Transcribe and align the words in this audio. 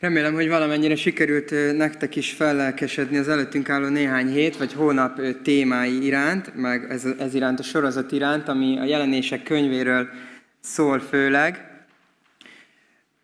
Remélem, 0.00 0.34
hogy 0.34 0.48
valamennyire 0.48 0.96
sikerült 0.96 1.76
nektek 1.76 2.16
is 2.16 2.32
fellelkesedni 2.32 3.16
az 3.16 3.28
előttünk 3.28 3.68
álló 3.68 3.88
néhány 3.88 4.28
hét 4.28 4.56
vagy 4.56 4.72
hónap 4.72 5.20
témái 5.42 6.04
iránt, 6.04 6.54
meg 6.54 6.86
ez, 6.90 7.04
ez 7.18 7.34
iránt 7.34 7.58
a 7.58 7.62
sorozat 7.62 8.12
iránt, 8.12 8.48
ami 8.48 8.78
a 8.78 8.84
jelenések 8.84 9.42
könyvéről 9.42 10.08
szól 10.60 11.00
főleg. 11.00 11.66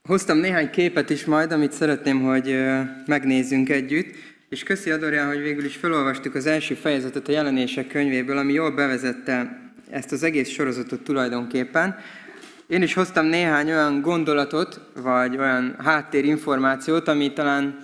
Hoztam 0.02 0.38
néhány 0.38 0.70
képet 0.70 1.10
is 1.10 1.24
majd, 1.24 1.52
amit 1.52 1.72
szeretném, 1.72 2.22
hogy 2.22 2.58
megnézzünk 3.06 3.68
együtt, 3.68 4.14
és 4.48 4.62
köszi 4.62 4.90
Adorján, 4.90 5.26
hogy 5.26 5.42
végül 5.42 5.64
is 5.64 5.76
felolvastuk 5.76 6.34
az 6.34 6.46
első 6.46 6.74
fejezetet 6.74 7.28
a 7.28 7.32
jelenések 7.32 7.86
könyvéből, 7.86 8.38
ami 8.38 8.52
jól 8.52 8.70
bevezette 8.70 9.58
ezt 9.90 10.12
az 10.12 10.22
egész 10.22 10.48
sorozatot 10.48 11.00
tulajdonképpen. 11.00 11.96
Én 12.66 12.82
is 12.82 12.94
hoztam 12.94 13.26
néhány 13.26 13.70
olyan 13.70 14.00
gondolatot, 14.00 14.80
vagy 14.94 15.36
olyan 15.36 15.76
háttérinformációt, 15.78 17.08
ami 17.08 17.32
talán 17.32 17.78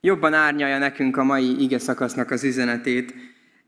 jobban 0.00 0.34
árnyalja 0.34 0.78
nekünk 0.78 1.16
a 1.16 1.24
mai 1.24 1.62
ige 1.62 1.78
szakasznak 1.78 2.30
az 2.30 2.44
üzenetét. 2.44 3.14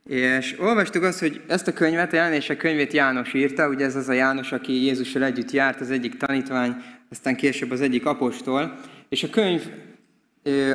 És 0.08 0.56
olvastuk 0.60 1.02
azt, 1.02 1.20
hogy 1.20 1.40
ezt 1.46 1.68
a 1.68 1.72
könyvet, 1.72 2.12
a 2.12 2.16
jelenések 2.16 2.56
könyvét 2.56 2.92
János 2.92 3.34
írta, 3.34 3.68
ugye 3.68 3.84
ez 3.84 3.96
az 3.96 4.08
a 4.08 4.12
János, 4.12 4.52
aki 4.52 4.84
Jézussal 4.84 5.24
együtt 5.24 5.50
járt, 5.50 5.80
az 5.80 5.90
egyik 5.90 6.16
tanítvány, 6.16 6.76
aztán 7.10 7.36
később 7.36 7.70
az 7.70 7.80
egyik 7.80 8.06
apostol. 8.06 8.78
És 9.08 9.22
a 9.22 9.30
könyv 9.30 9.62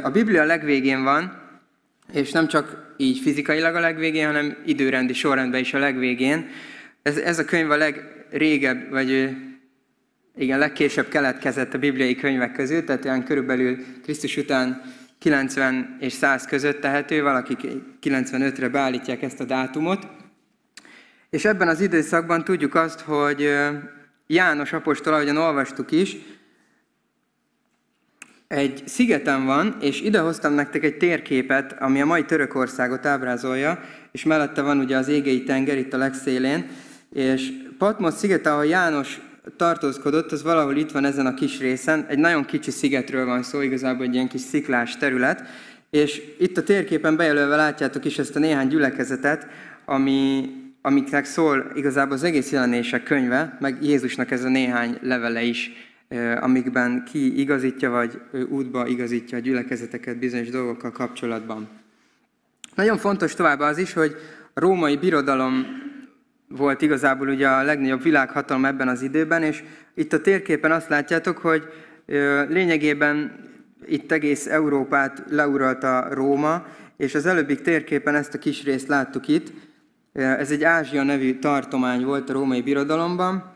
a 0.03 0.09
Biblia 0.09 0.43
legvégén 0.43 1.03
van, 1.03 1.41
és 2.13 2.31
nem 2.31 2.47
csak 2.47 2.93
így 2.97 3.19
fizikailag 3.19 3.75
a 3.75 3.79
legvégén, 3.79 4.25
hanem 4.25 4.57
időrendi 4.65 5.13
sorrendben 5.13 5.59
is 5.59 5.73
a 5.73 5.79
legvégén. 5.79 6.49
Ez, 7.01 7.17
ez 7.17 7.39
a 7.39 7.45
könyv 7.45 7.71
a 7.71 7.75
leg, 7.75 8.16
régebb, 8.29 8.89
vagy 8.89 9.29
igen, 10.37 10.59
legkésőbb 10.59 11.07
keletkezett 11.07 11.73
a 11.73 11.77
bibliai 11.77 12.15
könyvek 12.15 12.51
közül, 12.51 12.83
tehát 12.83 13.05
olyan 13.05 13.23
körülbelül 13.23 13.77
Krisztus 14.03 14.37
után 14.37 14.81
90 15.19 15.97
és 15.99 16.13
100 16.13 16.45
között 16.45 16.81
tehető, 16.81 17.21
valakik 17.21 17.57
95-re 18.01 18.69
beállítják 18.69 19.21
ezt 19.21 19.39
a 19.39 19.43
dátumot. 19.43 20.07
És 21.29 21.45
ebben 21.45 21.67
az 21.67 21.81
időszakban 21.81 22.43
tudjuk 22.43 22.75
azt, 22.75 22.99
hogy 22.99 23.49
János 24.27 24.73
apostol, 24.73 25.13
ahogyan 25.13 25.37
olvastuk 25.37 25.91
is, 25.91 26.15
egy 28.47 28.83
szigeten 28.85 29.45
van, 29.45 29.77
és 29.81 30.01
idehoztam 30.01 30.53
nektek 30.53 30.83
egy 30.83 30.97
térképet, 30.97 31.75
ami 31.79 32.01
a 32.01 32.05
mai 32.05 32.25
Törökországot 32.25 33.05
ábrázolja, 33.05 33.79
és 34.11 34.23
mellette 34.23 34.61
van 34.61 34.79
ugye 34.79 34.97
az 34.97 35.07
égei 35.07 35.43
tenger 35.43 35.77
itt 35.77 35.93
a 35.93 35.97
legszélén, 35.97 36.67
és 37.13 37.51
Patmos 37.77 38.13
szigete, 38.13 38.51
ahol 38.51 38.65
János 38.65 39.19
tartózkodott, 39.55 40.31
az 40.31 40.43
valahol 40.43 40.75
itt 40.75 40.91
van 40.91 41.05
ezen 41.05 41.25
a 41.25 41.33
kis 41.33 41.59
részen. 41.59 42.05
Egy 42.07 42.17
nagyon 42.17 42.45
kicsi 42.45 42.71
szigetről 42.71 43.25
van 43.25 43.43
szó, 43.43 43.61
igazából 43.61 44.05
egy 44.05 44.13
ilyen 44.13 44.27
kis 44.27 44.41
sziklás 44.41 44.97
terület. 44.97 45.43
És 45.89 46.21
itt 46.39 46.57
a 46.57 46.63
térképen 46.63 47.15
bejelölve 47.15 47.55
látjátok 47.55 48.05
is 48.05 48.17
ezt 48.17 48.35
a 48.35 48.39
néhány 48.39 48.67
gyülekezetet, 48.67 49.47
ami, 49.85 50.49
amiknek 50.81 51.25
szól 51.25 51.71
igazából 51.75 52.13
az 52.13 52.23
egész 52.23 52.51
jelenések 52.51 53.03
könyve, 53.03 53.57
meg 53.59 53.83
Jézusnak 53.83 54.31
ez 54.31 54.43
a 54.43 54.49
néhány 54.49 54.97
levele 55.01 55.41
is, 55.41 55.71
amikben 56.39 57.03
ki 57.11 57.39
igazítja, 57.39 57.89
vagy 57.89 58.21
útba 58.49 58.87
igazítja 58.87 59.37
a 59.37 59.41
gyülekezeteket 59.41 60.19
bizonyos 60.19 60.49
dolgokkal 60.49 60.91
kapcsolatban. 60.91 61.69
Nagyon 62.75 62.97
fontos 62.97 63.33
tovább 63.33 63.59
az 63.59 63.77
is, 63.77 63.93
hogy 63.93 64.15
a 64.53 64.59
római 64.59 64.97
birodalom 64.97 65.85
volt 66.47 66.81
igazából 66.81 67.27
ugye 67.27 67.47
a 67.47 67.63
legnagyobb 67.63 68.03
világhatalom 68.03 68.65
ebben 68.65 68.87
az 68.87 69.01
időben, 69.01 69.43
és 69.43 69.63
itt 69.93 70.13
a 70.13 70.21
térképen 70.21 70.71
azt 70.71 70.89
látjátok, 70.89 71.37
hogy 71.37 71.63
lényegében 72.49 73.31
itt 73.85 74.11
egész 74.11 74.45
Európát 74.45 75.23
leuralta 75.29 76.07
Róma, 76.13 76.65
és 76.97 77.15
az 77.15 77.25
előbbi 77.25 77.55
térképen 77.55 78.15
ezt 78.15 78.33
a 78.33 78.37
kis 78.37 78.63
részt 78.63 78.87
láttuk 78.87 79.27
itt. 79.27 79.51
Ez 80.13 80.51
egy 80.51 80.63
Ázsia 80.63 81.03
nevű 81.03 81.39
tartomány 81.39 82.03
volt 82.03 82.29
a 82.29 82.33
római 82.33 82.61
birodalomban, 82.61 83.51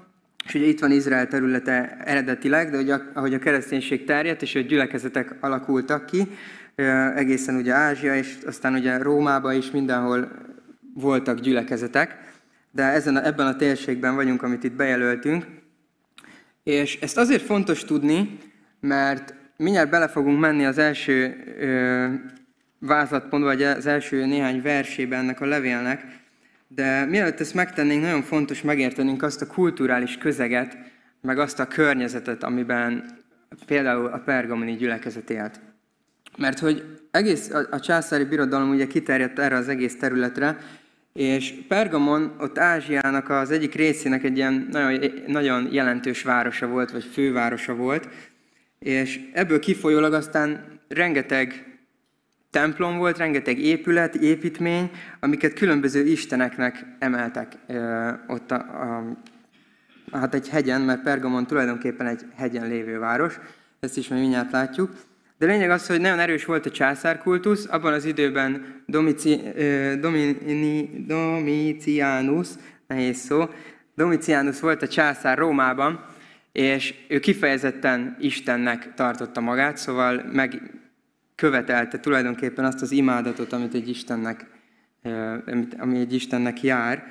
és 0.46 0.53
ugye 0.53 0.66
itt 0.66 0.80
van 0.80 0.91
Izrael 0.91 1.28
területe 1.28 1.97
eredetileg, 2.06 2.72
de 2.72 2.78
ugye, 2.78 2.96
ahogy 3.13 3.34
a 3.34 3.40
kereszténység 3.40 4.06
terjedt, 4.06 4.41
és 4.41 4.56
a 4.56 4.59
gyülekezetek 4.59 5.35
alakultak 5.40 6.06
ki, 6.06 6.28
egészen 7.16 7.56
ugye 7.56 7.74
Ázsia, 7.74 8.16
és 8.16 8.38
aztán 8.46 8.74
ugye 8.74 8.97
Rómában 8.97 9.53
is 9.53 9.72
mindenhol 9.72 10.31
voltak 10.94 11.40
gyülekezetek 11.40 12.31
de 12.71 12.83
ezen 12.83 13.15
a, 13.15 13.25
ebben 13.25 13.47
a 13.47 13.55
térségben 13.55 14.15
vagyunk, 14.15 14.43
amit 14.43 14.63
itt 14.63 14.73
bejelöltünk. 14.73 15.45
És 16.63 16.99
ezt 17.01 17.17
azért 17.17 17.41
fontos 17.41 17.85
tudni, 17.85 18.37
mert 18.79 19.33
mindjárt 19.57 19.89
bele 19.89 20.07
fogunk 20.07 20.39
menni 20.39 20.65
az 20.65 20.77
első 20.77 21.43
ö, 21.59 22.07
vázlatpontba, 22.79 23.47
vagy 23.47 23.63
az 23.63 23.85
első 23.85 24.25
néhány 24.25 24.61
versében 24.61 25.19
ennek 25.19 25.41
a 25.41 25.45
levélnek, 25.45 26.19
de 26.67 27.05
mielőtt 27.05 27.39
ezt 27.39 27.53
megtennénk, 27.53 28.01
nagyon 28.01 28.21
fontos 28.21 28.61
megértenünk 28.61 29.23
azt 29.23 29.41
a 29.41 29.47
kulturális 29.47 30.17
közeget, 30.17 30.77
meg 31.21 31.39
azt 31.39 31.59
a 31.59 31.67
környezetet, 31.67 32.43
amiben 32.43 33.19
például 33.65 34.05
a 34.05 34.17
pergamoni 34.17 34.75
gyülekezet 34.75 35.29
élt. 35.29 35.59
Mert 36.38 36.59
hogy 36.59 36.99
egész 37.11 37.49
a, 37.49 37.67
a 37.71 37.79
császári 37.79 38.23
birodalom 38.23 38.69
ugye 38.69 38.88
kiterjedt 38.88 39.39
erre 39.39 39.55
az 39.55 39.67
egész 39.67 39.97
területre, 39.97 40.57
és 41.13 41.53
Pergamon, 41.67 42.35
ott 42.39 42.57
Ázsiának 42.57 43.29
az 43.29 43.51
egyik 43.51 43.75
részének 43.75 44.23
egy 44.23 44.38
ilyen 44.38 44.67
nagyon, 44.72 44.99
nagyon 45.27 45.67
jelentős 45.72 46.23
városa 46.23 46.67
volt, 46.67 46.91
vagy 46.91 47.03
fővárosa 47.03 47.75
volt, 47.75 48.07
és 48.79 49.19
ebből 49.33 49.59
kifolyólag 49.59 50.13
aztán 50.13 50.79
rengeteg 50.88 51.66
templom 52.50 52.97
volt, 52.97 53.17
rengeteg 53.17 53.59
épület, 53.59 54.16
építmény, 54.16 54.91
amiket 55.19 55.53
különböző 55.53 56.05
isteneknek 56.05 56.85
emeltek 57.00 57.57
ott 58.27 58.51
a, 58.51 58.55
a, 58.55 59.17
hát 60.11 60.33
egy 60.33 60.50
hegyen, 60.50 60.81
mert 60.81 61.01
Pergamon 61.01 61.47
tulajdonképpen 61.47 62.07
egy 62.07 62.25
hegyen 62.35 62.67
lévő 62.67 63.00
város, 63.00 63.39
ezt 63.79 63.97
is 63.97 64.07
majd 64.07 64.21
mindjárt 64.21 64.51
látjuk. 64.51 64.91
De 65.41 65.47
lényeg 65.47 65.69
az, 65.69 65.88
hogy 65.88 66.02
nagyon 66.02 66.19
erős 66.19 66.46
volt 66.46 66.66
a 66.66 66.72
császárkultusz, 66.72 67.68
abban 67.69 67.94
az 67.94 68.06
időben 68.06 68.66
Domici, 68.85 69.41
Domini, 70.00 71.06
Domitianus, 71.07 72.47
nehéz 72.88 73.18
szó, 73.18 73.50
Domitianus 73.96 74.59
volt 74.59 74.81
a 74.81 74.88
császár 74.88 75.38
Rómában, 75.38 76.06
és 76.51 76.94
ő 77.07 77.19
kifejezetten 77.19 78.18
Istennek 78.19 78.94
tartotta 78.94 79.41
magát, 79.41 79.78
szóval 79.78 80.24
megkövetelte 80.31 82.00
tulajdonképpen 82.00 82.66
azt 82.66 82.81
az 82.81 82.91
imádatot, 82.91 83.53
amit 83.53 83.74
egy 83.74 83.90
Istennek, 83.90 84.46
ami 85.78 86.00
egy 86.00 86.13
Istennek 86.13 86.63
jár. 86.63 87.03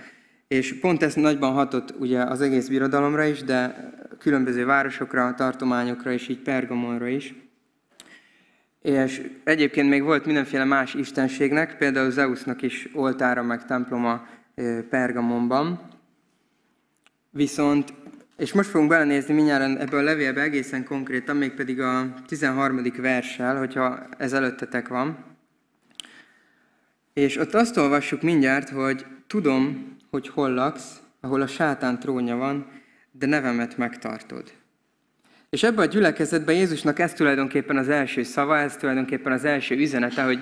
És 0.49 0.79
pont 0.81 1.03
ez 1.03 1.15
nagyban 1.15 1.53
hatott 1.53 1.95
ugye 1.99 2.23
az 2.23 2.41
egész 2.41 2.69
birodalomra 2.69 3.25
is, 3.25 3.43
de 3.43 3.91
különböző 4.19 4.65
városokra, 4.65 5.35
tartományokra 5.35 6.13
és 6.13 6.29
így 6.29 6.43
Pergamonra 6.43 7.09
is. 7.09 7.35
És 8.83 9.31
egyébként 9.45 9.89
még 9.89 10.03
volt 10.03 10.27
mindenféle 10.27 10.65
más 10.65 10.95
istenségnek, 10.95 11.77
például 11.77 12.11
Zeusnak 12.11 12.63
is 12.63 12.89
oltára 12.93 13.43
meg 13.43 13.65
temploma 13.65 14.27
Pergamonban. 14.91 15.89
Viszont, 17.31 17.93
és 18.37 18.53
most 18.53 18.69
fogunk 18.69 18.91
belenézni 18.91 19.35
mindjárt 19.35 19.81
ebbe 19.81 19.97
a 19.97 20.03
levélbe 20.03 20.41
egészen 20.41 20.85
konkrétan, 20.85 21.37
mégpedig 21.37 21.81
a 21.81 22.15
13. 22.27 22.83
verssel, 22.97 23.59
hogyha 23.59 24.07
ez 24.19 24.33
előttetek 24.33 24.89
van. 24.89 25.25
És 27.13 27.37
ott 27.37 27.55
azt 27.55 27.77
olvassuk 27.77 28.23
mindjárt, 28.23 28.69
hogy 28.69 29.07
tudom, 29.27 29.97
hogy 30.11 30.29
hol 30.29 30.51
laksz, 30.51 31.01
ahol 31.21 31.41
a 31.41 31.47
sátán 31.47 31.99
trónja 31.99 32.37
van, 32.37 32.67
de 33.13 33.27
nevemet 33.27 33.77
megtartod. 33.77 34.53
És 35.50 35.62
ebben 35.62 35.87
a 35.87 35.91
gyülekezetben 35.91 36.55
Jézusnak 36.55 36.99
ez 36.99 37.12
tulajdonképpen 37.12 37.77
az 37.77 37.88
első 37.88 38.22
szava, 38.22 38.59
ez 38.59 38.77
tulajdonképpen 38.77 39.33
az 39.33 39.45
első 39.45 39.77
üzenete, 39.77 40.22
hogy 40.22 40.41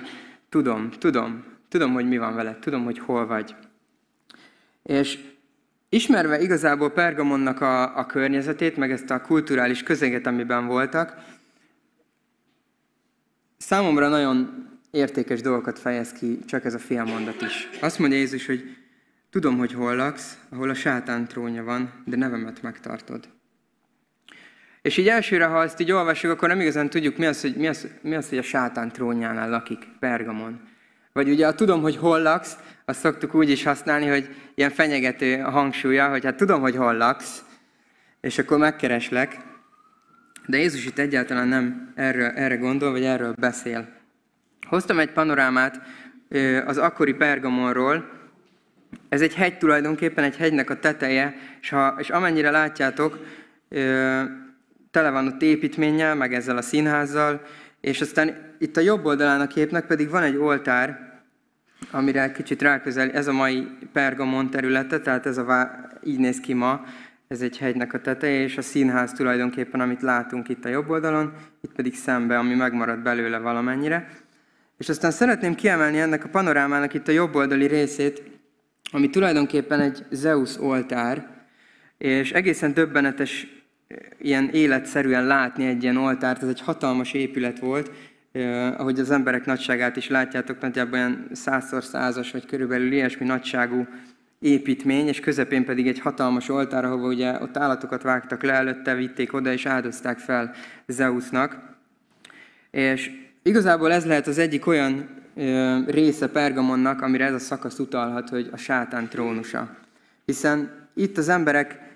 tudom, 0.49 0.89
tudom, 0.89 1.43
tudom, 1.69 1.93
hogy 1.93 2.07
mi 2.07 2.17
van 2.17 2.35
veled, 2.35 2.59
tudom, 2.59 2.83
hogy 2.83 2.99
hol 2.99 3.25
vagy. 3.25 3.55
És 4.83 5.19
ismerve 5.89 6.39
igazából 6.39 6.91
Pergamonnak 6.91 7.61
a, 7.61 7.97
a 7.97 8.05
környezetét, 8.05 8.77
meg 8.77 8.91
ezt 8.91 9.09
a 9.09 9.21
kulturális 9.21 9.83
közeget, 9.83 10.27
amiben 10.27 10.65
voltak, 10.65 11.15
számomra 13.57 14.07
nagyon 14.07 14.67
értékes 14.91 15.41
dolgokat 15.41 15.79
fejez 15.79 16.11
ki 16.11 16.39
csak 16.45 16.65
ez 16.65 16.73
a 16.73 16.79
fél 16.79 17.03
mondat 17.03 17.41
is. 17.41 17.69
Azt 17.81 17.99
mondja 17.99 18.17
Jézus, 18.17 18.45
hogy 18.45 18.77
tudom, 19.29 19.57
hogy 19.57 19.73
hol 19.73 19.95
laksz, 19.95 20.37
ahol 20.49 20.69
a 20.69 20.73
sátán 20.73 21.27
trónja 21.27 21.63
van, 21.63 22.03
de 22.05 22.15
nevemet 22.15 22.61
megtartod. 22.61 23.38
És 24.81 24.97
így 24.97 25.07
elsőre, 25.07 25.45
ha 25.45 25.63
ezt 25.63 25.79
így 25.79 25.91
olvassuk, 25.91 26.31
akkor 26.31 26.47
nem 26.47 26.59
igazán 26.59 26.89
tudjuk, 26.89 27.17
mi 27.17 27.25
az, 27.25 27.41
hogy, 27.41 27.55
mi 27.55 27.67
az, 27.67 27.87
mi 28.01 28.15
az, 28.15 28.29
hogy 28.29 28.37
a 28.37 28.41
sátán 28.41 28.91
trónjánál 28.91 29.49
lakik, 29.49 29.87
Pergamon. 29.99 30.61
Vagy 31.13 31.29
ugye, 31.29 31.45
ha 31.45 31.53
tudom, 31.53 31.81
hogy 31.81 31.97
hol 31.97 32.21
laksz, 32.21 32.57
azt 32.85 32.99
szoktuk 32.99 33.35
úgy 33.35 33.49
is 33.49 33.63
használni, 33.63 34.07
hogy 34.07 34.35
ilyen 34.55 34.69
fenyegető 34.69 35.43
a 35.43 35.49
hangsúlya, 35.49 36.09
hogy 36.09 36.23
hát 36.23 36.35
tudom, 36.35 36.61
hogy 36.61 36.75
hol 36.75 36.97
laksz, 36.97 37.43
és 38.21 38.37
akkor 38.37 38.57
megkereslek. 38.57 39.37
De 40.45 40.57
Jézus 40.57 40.85
itt 40.85 40.99
egyáltalán 40.99 41.47
nem 41.47 41.91
erre, 41.95 42.33
erre 42.33 42.55
gondol, 42.55 42.91
vagy 42.91 43.03
erről 43.03 43.33
beszél. 43.39 43.87
Hoztam 44.67 44.99
egy 44.99 45.11
panorámát 45.11 45.81
az 46.65 46.77
akkori 46.77 47.13
Pergamonról. 47.13 48.09
Ez 49.09 49.21
egy 49.21 49.33
hegy 49.33 49.57
tulajdonképpen, 49.57 50.23
egy 50.23 50.37
hegynek 50.37 50.69
a 50.69 50.79
teteje, 50.79 51.35
és, 51.61 51.69
ha, 51.69 51.95
és 51.99 52.09
amennyire 52.09 52.51
látjátok, 52.51 53.25
tele 54.91 55.09
van 55.09 55.27
ott 55.27 55.41
építménnyel, 55.41 56.15
meg 56.15 56.33
ezzel 56.33 56.57
a 56.57 56.61
színházzal, 56.61 57.41
és 57.81 58.01
aztán 58.01 58.55
itt 58.59 58.77
a 58.77 58.81
jobb 58.81 59.05
oldalán 59.05 59.41
a 59.41 59.47
képnek 59.47 59.85
pedig 59.85 60.09
van 60.09 60.23
egy 60.23 60.35
oltár, 60.35 61.07
amire 61.91 62.31
kicsit 62.31 62.61
ráközel, 62.61 63.11
ez 63.11 63.27
a 63.27 63.31
mai 63.31 63.67
Pergamon 63.93 64.49
területe, 64.49 64.99
tehát 64.99 65.25
ez 65.25 65.37
a 65.37 65.43
vá... 65.43 65.89
így 66.03 66.19
néz 66.19 66.39
ki 66.39 66.53
ma, 66.53 66.85
ez 67.27 67.41
egy 67.41 67.57
hegynek 67.57 67.93
a 67.93 68.01
teteje, 68.01 68.41
és 68.41 68.57
a 68.57 68.61
színház 68.61 69.13
tulajdonképpen, 69.13 69.79
amit 69.79 70.01
látunk 70.01 70.49
itt 70.49 70.65
a 70.65 70.69
jobb 70.69 70.89
oldalon, 70.89 71.33
itt 71.61 71.73
pedig 71.73 71.95
szembe, 71.95 72.37
ami 72.37 72.53
megmaradt 72.53 73.01
belőle 73.01 73.37
valamennyire. 73.37 74.09
És 74.77 74.89
aztán 74.89 75.11
szeretném 75.11 75.55
kiemelni 75.55 75.99
ennek 75.99 76.23
a 76.23 76.29
panorámának 76.29 76.93
itt 76.93 77.07
a 77.07 77.11
jobb 77.11 77.35
oldali 77.35 77.67
részét, 77.67 78.23
ami 78.91 79.09
tulajdonképpen 79.09 79.79
egy 79.79 80.05
Zeus 80.09 80.57
oltár, 80.59 81.27
és 81.97 82.31
egészen 82.31 82.73
döbbenetes 82.73 83.47
ilyen 84.21 84.49
életszerűen 84.49 85.25
látni 85.25 85.65
egy 85.65 85.83
ilyen 85.83 85.97
oltárt, 85.97 86.43
ez 86.43 86.49
egy 86.49 86.61
hatalmas 86.61 87.13
épület 87.13 87.59
volt, 87.59 87.91
ahogy 88.77 88.99
az 88.99 89.11
emberek 89.11 89.45
nagyságát 89.45 89.95
is 89.95 90.09
látjátok, 90.09 90.59
nagyjából 90.59 90.99
olyan 90.99 91.27
százszor 91.31 91.83
százas, 91.83 92.31
vagy 92.31 92.45
körülbelül 92.45 92.91
ilyesmi 92.91 93.25
nagyságú 93.25 93.87
építmény, 94.39 95.07
és 95.07 95.19
közepén 95.19 95.65
pedig 95.65 95.87
egy 95.87 95.99
hatalmas 95.99 96.49
oltár, 96.49 96.85
ahol 96.85 97.07
ugye 97.09 97.41
ott 97.41 97.57
állatokat 97.57 98.01
vágtak 98.01 98.43
le, 98.43 98.53
előtte 98.53 98.95
vitték 98.95 99.33
oda, 99.33 99.51
és 99.51 99.65
áldozták 99.65 100.19
fel 100.19 100.53
Zeusnak. 100.87 101.59
És 102.71 103.11
igazából 103.43 103.91
ez 103.91 104.05
lehet 104.05 104.27
az 104.27 104.37
egyik 104.37 104.67
olyan 104.67 105.09
része 105.87 106.27
Pergamonnak, 106.27 107.01
amire 107.01 107.25
ez 107.25 107.33
a 107.33 107.39
szakasz 107.39 107.79
utalhat, 107.79 108.29
hogy 108.29 108.49
a 108.51 108.57
sátán 108.57 109.07
trónusa. 109.07 109.75
Hiszen 110.25 110.71
itt 110.93 111.17
az 111.17 111.29
emberek, 111.29 111.88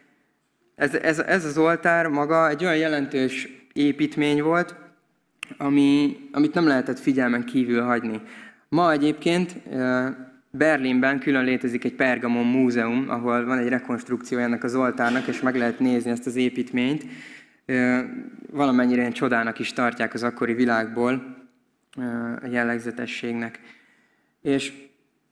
ez, 0.76 0.94
ez, 0.94 1.20
ez 1.20 1.46
az 1.46 1.58
oltár 1.58 2.08
maga 2.08 2.50
egy 2.50 2.64
olyan 2.64 2.78
jelentős 2.78 3.48
építmény 3.74 4.42
volt, 4.42 4.76
ami, 5.58 6.18
amit 6.32 6.54
nem 6.54 6.68
lehetett 6.68 7.00
figyelmen 7.00 7.46
kívül 7.46 7.82
hagyni. 7.82 8.22
Ma 8.70 8.92
egyébként 8.92 9.56
Berlinben 10.52 11.20
külön 11.20 11.44
létezik 11.44 11.84
egy 11.84 11.94
Pergamon 11.94 12.46
múzeum, 12.46 13.06
ahol 13.10 13.46
van 13.46 13.58
egy 13.58 13.68
rekonstrukció 13.68 14.38
ennek 14.38 14.64
az 14.64 14.76
oltárnak, 14.76 15.28
és 15.28 15.42
meg 15.42 15.56
lehet 15.56 15.80
nézni 15.80 16.12
ezt 16.12 16.26
az 16.26 16.36
építményt. 16.36 17.06
Valamennyire 18.52 19.00
ilyen 19.00 19.14
csodának 19.14 19.60
is 19.60 19.74
tartják 19.74 20.14
az 20.14 20.24
akkori 20.24 20.54
világból 20.54 21.36
a 22.42 22.48
jellegzetességnek. 22.50 23.60
És 24.42 24.74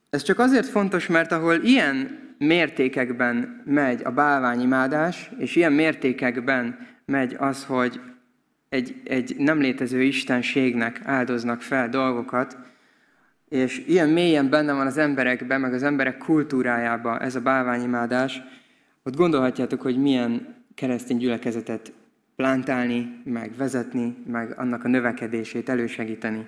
ez 0.10 0.22
csak 0.24 0.40
azért 0.40 0.68
fontos, 0.68 1.08
mert 1.08 1.32
ahol 1.32 1.56
ilyen 1.56 2.20
mértékekben 2.46 3.62
megy 3.66 4.02
a 4.04 4.12
bálványimádás, 4.12 5.32
és 5.38 5.56
ilyen 5.56 5.74
mértékekben 5.74 6.88
megy 7.06 7.36
az, 7.40 7.66
hogy 7.66 8.00
egy, 8.70 9.02
egy 9.04 9.36
nem 9.38 9.60
létező 9.60 10.02
istenségnek 10.02 11.02
áldoznak 11.04 11.62
fel 11.62 11.90
dolgokat, 11.90 12.58
és 13.50 13.84
ilyen 13.88 14.10
mélyen 14.10 14.50
benne 14.50 14.74
van 14.74 14.88
az 14.88 14.98
emberekben, 14.98 15.62
meg 15.62 15.74
az 15.74 15.84
emberek 15.84 16.18
kultúrájában 16.18 17.22
ez 17.22 17.36
a 17.36 17.42
bálványimádás, 17.42 18.42
ott 19.04 19.16
gondolhatjátok, 19.16 19.82
hogy 19.82 19.98
milyen 19.98 20.56
keresztény 20.76 21.18
gyülekezetet 21.18 21.94
plántálni, 22.36 23.22
meg 23.24 23.52
vezetni, 23.58 24.18
meg 24.28 24.60
annak 24.60 24.84
a 24.84 24.88
növekedését 24.88 25.70
elősegíteni. 25.70 26.48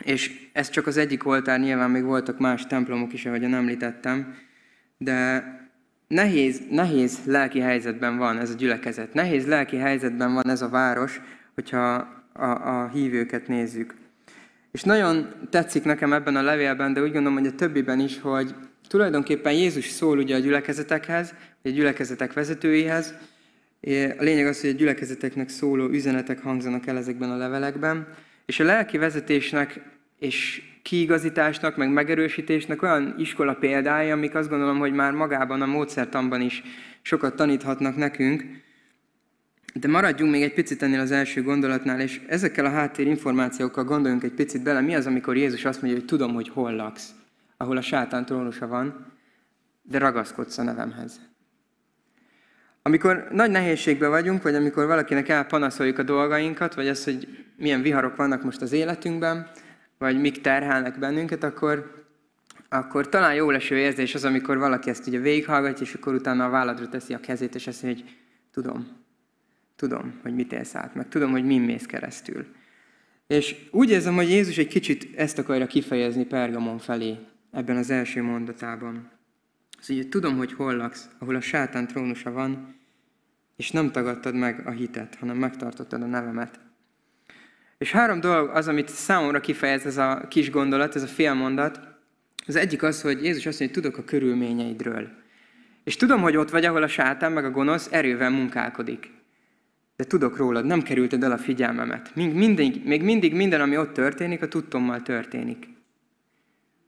És 0.00 0.48
ez 0.52 0.70
csak 0.70 0.86
az 0.86 0.96
egyik 0.96 1.26
oltár, 1.26 1.60
nyilván 1.60 1.90
még 1.90 2.02
voltak 2.02 2.38
más 2.38 2.66
templomok 2.66 3.12
is, 3.12 3.26
ahogyan 3.26 3.54
említettem, 3.54 4.34
de 4.98 5.44
nehéz, 6.08 6.60
nehéz 6.70 7.18
lelki 7.24 7.60
helyzetben 7.60 8.16
van 8.16 8.38
ez 8.38 8.50
a 8.50 8.54
gyülekezet. 8.54 9.14
Nehéz 9.14 9.46
lelki 9.46 9.76
helyzetben 9.76 10.34
van 10.34 10.48
ez 10.48 10.62
a 10.62 10.68
város, 10.68 11.20
hogyha 11.54 11.94
a, 12.32 12.44
a 12.44 12.88
hívőket 12.88 13.48
nézzük. 13.48 13.94
És 14.72 14.82
nagyon 14.82 15.28
tetszik 15.50 15.84
nekem 15.84 16.12
ebben 16.12 16.36
a 16.36 16.42
levélben, 16.42 16.92
de 16.92 17.02
úgy 17.02 17.12
gondolom, 17.12 17.38
hogy 17.38 17.46
a 17.46 17.54
többiben 17.54 18.00
is, 18.00 18.20
hogy 18.20 18.54
tulajdonképpen 18.88 19.52
Jézus 19.52 19.88
szól 19.88 20.18
ugye 20.18 20.36
a 20.36 20.38
gyülekezetekhez, 20.38 21.34
vagy 21.62 21.72
a 21.72 21.74
gyülekezetek 21.74 22.32
vezetőihez. 22.32 23.14
A 24.18 24.22
lényeg 24.22 24.46
az, 24.46 24.60
hogy 24.60 24.70
a 24.70 24.72
gyülekezeteknek 24.72 25.48
szóló 25.48 25.88
üzenetek 25.88 26.42
hangzanak 26.42 26.86
el 26.86 26.96
ezekben 26.96 27.30
a 27.30 27.36
levelekben. 27.36 28.06
És 28.46 28.60
a 28.60 28.64
lelki 28.64 28.98
vezetésnek 28.98 29.80
és 30.18 30.62
kiigazításnak, 30.82 31.76
meg 31.76 31.92
megerősítésnek 31.92 32.82
olyan 32.82 33.14
iskola 33.18 33.54
példája, 33.54 34.14
amik 34.14 34.34
azt 34.34 34.48
gondolom, 34.48 34.78
hogy 34.78 34.92
már 34.92 35.12
magában 35.12 35.62
a 35.62 35.66
módszertanban 35.66 36.40
is 36.40 36.62
sokat 37.02 37.36
taníthatnak 37.36 37.96
nekünk, 37.96 38.44
de 39.74 39.88
maradjunk 39.88 40.32
még 40.32 40.42
egy 40.42 40.54
picit 40.54 40.82
ennél 40.82 41.00
az 41.00 41.10
első 41.10 41.42
gondolatnál, 41.42 42.00
és 42.00 42.20
ezekkel 42.26 42.64
a 42.64 42.70
háttérinformációkkal 42.70 43.84
gondoljunk 43.84 44.22
egy 44.22 44.32
picit 44.32 44.62
bele. 44.62 44.80
Mi 44.80 44.94
az, 44.94 45.06
amikor 45.06 45.36
Jézus 45.36 45.64
azt 45.64 45.82
mondja, 45.82 46.00
hogy 46.00 46.08
tudom, 46.08 46.34
hogy 46.34 46.48
hol 46.48 46.72
laksz, 46.72 47.10
ahol 47.56 47.76
a 47.76 47.80
sátán 47.80 48.24
trónusa 48.24 48.66
van, 48.66 49.12
de 49.82 49.98
ragaszkodsz 49.98 50.58
a 50.58 50.62
nevemhez. 50.62 51.20
Amikor 52.86 53.28
nagy 53.30 53.50
nehézségben 53.50 54.10
vagyunk, 54.10 54.42
vagy 54.42 54.54
amikor 54.54 54.86
valakinek 54.86 55.28
elpanaszoljuk 55.28 55.98
a 55.98 56.02
dolgainkat, 56.02 56.74
vagy 56.74 56.88
az, 56.88 57.04
hogy 57.04 57.44
milyen 57.56 57.82
viharok 57.82 58.16
vannak 58.16 58.42
most 58.42 58.60
az 58.60 58.72
életünkben, 58.72 59.50
vagy 59.98 60.20
mik 60.20 60.40
terhelnek 60.40 60.98
bennünket, 60.98 61.42
akkor, 61.42 62.04
akkor 62.68 63.08
talán 63.08 63.34
jó 63.34 63.50
leső 63.50 63.76
érzés 63.76 64.14
az, 64.14 64.24
amikor 64.24 64.58
valaki 64.58 64.90
ezt 64.90 65.06
ugye 65.06 65.18
végighallgatja, 65.18 65.86
és 65.86 65.94
akkor 65.94 66.14
utána 66.14 66.44
a 66.44 66.50
válladra 66.50 66.88
teszi 66.88 67.14
a 67.14 67.20
kezét, 67.20 67.54
és 67.54 67.66
azt 67.66 67.82
mondja, 67.82 68.04
hogy 68.04 68.14
tudom, 68.52 69.02
Tudom, 69.76 70.20
hogy 70.22 70.34
mit 70.34 70.52
élsz 70.52 70.74
át, 70.74 70.94
meg 70.94 71.08
tudom, 71.08 71.30
hogy 71.30 71.44
min 71.44 71.60
mész 71.60 71.86
keresztül. 71.86 72.46
És 73.26 73.56
úgy 73.70 73.90
érzem, 73.90 74.14
hogy 74.14 74.30
Jézus 74.30 74.58
egy 74.58 74.66
kicsit 74.66 75.18
ezt 75.18 75.38
akarja 75.38 75.66
kifejezni 75.66 76.24
Pergamon 76.24 76.78
felé, 76.78 77.16
ebben 77.52 77.76
az 77.76 77.90
első 77.90 78.22
mondatában. 78.22 79.10
Az, 79.88 79.94
hogy 79.94 80.08
tudom, 80.08 80.36
hogy 80.36 80.52
hol 80.52 80.76
laksz, 80.76 81.08
ahol 81.18 81.34
a 81.34 81.40
sátán 81.40 81.86
trónusa 81.86 82.30
van, 82.30 82.76
és 83.56 83.70
nem 83.70 83.90
tagadtad 83.90 84.34
meg 84.34 84.66
a 84.66 84.70
hitet, 84.70 85.14
hanem 85.14 85.36
megtartottad 85.36 86.02
a 86.02 86.06
nevemet. 86.06 86.60
És 87.78 87.92
három 87.92 88.20
dolog 88.20 88.48
az, 88.48 88.68
amit 88.68 88.88
számomra 88.88 89.40
kifejez 89.40 89.86
ez 89.86 89.96
a 89.96 90.26
kis 90.28 90.50
gondolat, 90.50 90.96
ez 90.96 91.02
a 91.02 91.06
félmondat. 91.06 91.80
Az 92.46 92.56
egyik 92.56 92.82
az, 92.82 93.02
hogy 93.02 93.24
Jézus 93.24 93.46
azt 93.46 93.58
mondja, 93.60 93.76
hogy 93.80 93.82
tudok 93.82 93.98
a 93.98 94.08
körülményeidről. 94.08 95.08
És 95.84 95.96
tudom, 95.96 96.20
hogy 96.20 96.36
ott 96.36 96.50
vagy, 96.50 96.64
ahol 96.64 96.82
a 96.82 96.88
sátán 96.88 97.32
meg 97.32 97.44
a 97.44 97.50
gonosz 97.50 97.88
erővel 97.92 98.30
munkálkodik 98.30 99.10
de 99.96 100.04
tudok 100.04 100.36
rólad, 100.36 100.64
nem 100.64 100.82
kerülted 100.82 101.22
el 101.22 101.32
a 101.32 101.38
figyelmemet. 101.38 102.14
Még 102.14 102.34
mindig, 102.34 102.84
még 102.84 103.02
mindig 103.02 103.34
minden, 103.34 103.60
ami 103.60 103.76
ott 103.76 103.92
történik, 103.92 104.42
a 104.42 104.48
tudtommal 104.48 105.02
történik. 105.02 105.68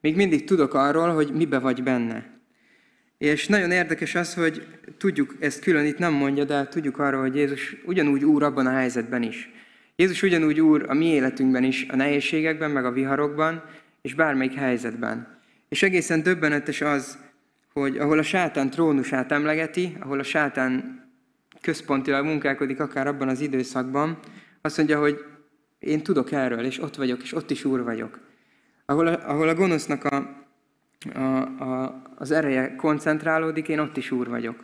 Még 0.01 0.15
mindig 0.15 0.43
tudok 0.43 0.73
arról, 0.73 1.13
hogy 1.13 1.33
mibe 1.33 1.59
vagy 1.59 1.83
benne. 1.83 2.36
És 3.17 3.47
nagyon 3.47 3.71
érdekes 3.71 4.15
az, 4.15 4.33
hogy 4.33 4.67
tudjuk, 4.97 5.35
ezt 5.39 5.61
külön 5.61 5.85
itt 5.85 5.97
nem 5.97 6.13
mondja, 6.13 6.43
de 6.43 6.67
tudjuk 6.67 6.99
arról, 6.99 7.21
hogy 7.21 7.35
Jézus 7.35 7.75
ugyanúgy 7.85 8.25
úr 8.25 8.43
abban 8.43 8.65
a 8.65 8.71
helyzetben 8.71 9.23
is. 9.23 9.49
Jézus 9.95 10.21
ugyanúgy 10.21 10.59
úr 10.59 10.85
a 10.87 10.93
mi 10.93 11.05
életünkben 11.05 11.63
is, 11.63 11.85
a 11.89 11.95
nehézségekben, 11.95 12.71
meg 12.71 12.85
a 12.85 12.91
viharokban, 12.91 13.63
és 14.01 14.13
bármelyik 14.13 14.53
helyzetben. 14.53 15.39
És 15.69 15.83
egészen 15.83 16.23
döbbenetes 16.23 16.81
az, 16.81 17.17
hogy 17.73 17.97
ahol 17.97 18.19
a 18.19 18.23
sátán 18.23 18.69
trónusát 18.69 19.31
emlegeti, 19.31 19.97
ahol 19.99 20.19
a 20.19 20.23
sátán 20.23 21.05
központilag 21.61 22.25
munkálkodik 22.25 22.79
akár 22.79 23.07
abban 23.07 23.27
az 23.27 23.41
időszakban, 23.41 24.19
azt 24.61 24.77
mondja, 24.77 24.99
hogy 24.99 25.25
én 25.79 26.03
tudok 26.03 26.31
erről, 26.31 26.65
és 26.65 26.81
ott 26.81 26.95
vagyok, 26.95 27.21
és 27.21 27.33
ott 27.33 27.51
is 27.51 27.65
úr 27.65 27.83
vagyok. 27.83 28.19
Ahol 28.85 29.07
a, 29.07 29.29
ahol 29.29 29.49
a 29.49 29.55
gonosznak 29.55 30.03
a, 30.03 30.46
a, 31.13 31.19
a, 31.63 32.01
az 32.15 32.31
ereje 32.31 32.75
koncentrálódik, 32.75 33.67
én 33.67 33.79
ott 33.79 33.97
is 33.97 34.11
úr 34.11 34.27
vagyok. 34.27 34.63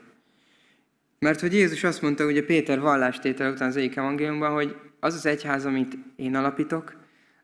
Mert 1.19 1.39
hogy 1.39 1.53
Jézus 1.53 1.83
azt 1.83 2.01
mondta, 2.01 2.23
hogy 2.23 2.37
a 2.37 2.45
Péter 2.45 2.79
vallástétel 2.79 3.51
után 3.51 3.67
az 3.67 3.75
egyik 3.75 3.95
evangéliumban, 3.95 4.53
hogy 4.53 4.75
az 4.99 5.13
az 5.13 5.25
egyház, 5.25 5.65
amit 5.65 5.97
én 6.15 6.35
alapítok, 6.35 6.95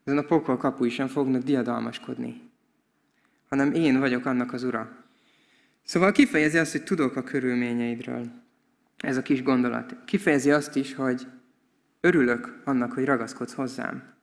azon 0.04 0.18
a 0.18 0.22
pokol 0.22 0.56
kapui 0.56 0.88
sem 0.88 1.06
fognak 1.06 1.42
diadalmaskodni. 1.42 2.40
Hanem 3.48 3.72
én 3.72 3.98
vagyok 3.98 4.26
annak 4.26 4.52
az 4.52 4.62
ura. 4.62 4.90
Szóval 5.82 6.12
kifejezi 6.12 6.58
azt, 6.58 6.72
hogy 6.72 6.82
tudok 6.82 7.16
a 7.16 7.22
körülményeidről 7.22 8.30
ez 8.96 9.16
a 9.16 9.22
kis 9.22 9.42
gondolat. 9.42 9.96
Kifejezi 10.04 10.50
azt 10.50 10.76
is, 10.76 10.94
hogy 10.94 11.26
örülök 12.00 12.60
annak, 12.64 12.92
hogy 12.92 13.04
ragaszkodsz 13.04 13.54
hozzám. 13.54 14.14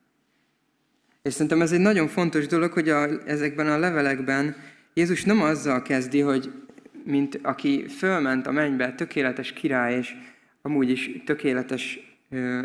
És 1.28 1.34
szerintem 1.34 1.62
ez 1.62 1.72
egy 1.72 1.80
nagyon 1.80 2.08
fontos 2.08 2.48
dolog, 2.48 2.72
hogy 2.72 2.90
a, 2.90 3.08
ezekben 3.26 3.68
a 3.68 3.78
levelekben 3.78 4.56
Jézus 4.94 5.24
nem 5.24 5.42
azzal 5.42 5.82
kezdi, 5.82 6.20
hogy 6.20 6.52
mint 7.04 7.40
aki 7.42 7.88
fölment 7.88 8.48
a 8.48 8.52
mennybe, 8.52 8.94
tökéletes 8.94 9.54
király, 9.54 9.98
és 9.98 10.16
amúgy 10.62 10.90
is 10.90 11.12
tökéletes 11.26 12.00
ö, 12.30 12.62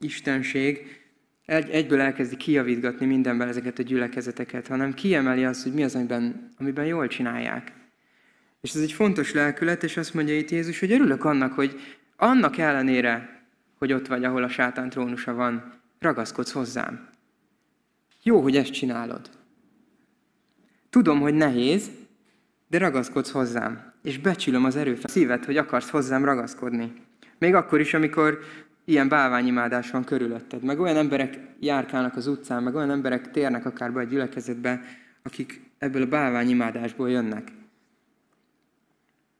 istenség 0.00 1.00
egy, 1.44 1.70
egyből 1.70 2.00
elkezdi 2.00 2.36
kijavítgatni 2.36 3.06
mindenben 3.06 3.48
ezeket 3.48 3.78
a 3.78 3.82
gyülekezeteket, 3.82 4.66
hanem 4.66 4.94
kiemeli 4.94 5.44
azt, 5.44 5.62
hogy 5.62 5.72
mi 5.72 5.82
az, 5.84 5.94
amiben, 5.94 6.50
amiben 6.58 6.86
jól 6.86 7.06
csinálják. 7.06 7.72
És 8.60 8.74
ez 8.74 8.80
egy 8.80 8.92
fontos 8.92 9.32
lelkület, 9.32 9.82
és 9.82 9.96
azt 9.96 10.14
mondja 10.14 10.36
itt 10.36 10.50
Jézus, 10.50 10.80
hogy 10.80 10.92
örülök 10.92 11.24
annak, 11.24 11.52
hogy 11.52 11.80
annak 12.16 12.58
ellenére, 12.58 13.42
hogy 13.78 13.92
ott 13.92 14.06
vagy, 14.06 14.24
ahol 14.24 14.42
a 14.42 14.48
sátán 14.48 14.88
trónusa 14.88 15.34
van, 15.34 15.72
ragaszkodsz 15.98 16.52
hozzám. 16.52 17.14
Jó, 18.26 18.40
hogy 18.40 18.56
ezt 18.56 18.72
csinálod. 18.72 19.30
Tudom, 20.90 21.20
hogy 21.20 21.34
nehéz, 21.34 21.90
de 22.68 22.78
ragaszkodsz 22.78 23.30
hozzám. 23.30 23.92
És 24.02 24.18
becsülöm 24.18 24.64
az 24.64 24.76
erőfeszítést, 24.76 25.14
szívet, 25.14 25.44
hogy 25.44 25.56
akarsz 25.56 25.90
hozzám 25.90 26.24
ragaszkodni. 26.24 26.92
Még 27.38 27.54
akkor 27.54 27.80
is, 27.80 27.94
amikor 27.94 28.38
ilyen 28.84 29.08
bálványimádás 29.08 29.90
van 29.90 30.04
körülötted. 30.04 30.62
Meg 30.62 30.80
olyan 30.80 30.96
emberek 30.96 31.38
járkálnak 31.60 32.16
az 32.16 32.26
utcán, 32.26 32.62
meg 32.62 32.74
olyan 32.74 32.90
emberek 32.90 33.30
térnek 33.30 33.66
akár 33.66 33.92
be 33.92 34.00
a 34.00 34.04
gyülekezetbe, 34.04 34.80
akik 35.22 35.60
ebből 35.78 36.02
a 36.02 36.06
bálványimádásból 36.06 37.10
jönnek. 37.10 37.52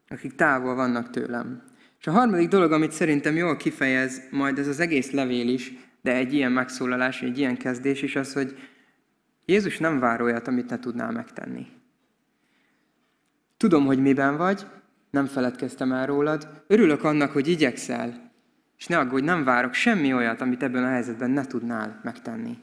Akik 0.09 0.35
távol 0.35 0.75
vannak 0.75 1.11
tőlem. 1.11 1.63
És 2.01 2.07
a 2.07 2.11
harmadik 2.11 2.49
dolog, 2.49 2.73
amit 2.73 2.93
szerintem 2.93 3.37
jól 3.37 3.57
kifejez 3.57 4.23
majd 4.31 4.59
ez 4.59 4.69
az 4.69 4.81
egész 4.81 5.11
levél 5.11 5.49
is, 5.49 5.73
de 6.03 6.15
egy 6.15 6.33
ilyen 6.33 6.53
megszólalás, 6.53 7.23
egy 7.23 7.39
ilyen 7.39 7.57
kezdés 7.57 8.03
is 8.03 8.17
az, 8.17 8.33
hogy 8.33 8.57
Jézus 9.47 9.79
nem 9.79 9.99
vár 9.99 10.23
olyat, 10.23 10.49
amit 10.49 10.71
ne 10.71 10.79
tudnál 10.79 11.13
megtenni. 11.13 11.67
Tudom, 13.57 13.85
hogy 13.85 13.99
miben 13.99 14.37
vagy, 14.37 14.67
nem 15.11 15.27
feledkeztem 15.27 15.93
el 15.93 16.07
rólad, 16.07 16.63
örülök 16.67 17.05
annak, 17.05 17.31
hogy 17.31 17.49
igyekszel, 17.49 18.33
és 18.79 18.87
ne 18.87 18.99
aggódj, 18.99 19.25
nem 19.25 19.45
várok 19.45 19.73
semmi 19.73 20.15
olyat, 20.15 20.41
amit 20.41 20.63
ebben 20.63 20.85
a 20.85 20.89
helyzetben 20.89 21.31
ne 21.31 21.45
tudnál 21.45 22.01
megtenni. 22.03 22.59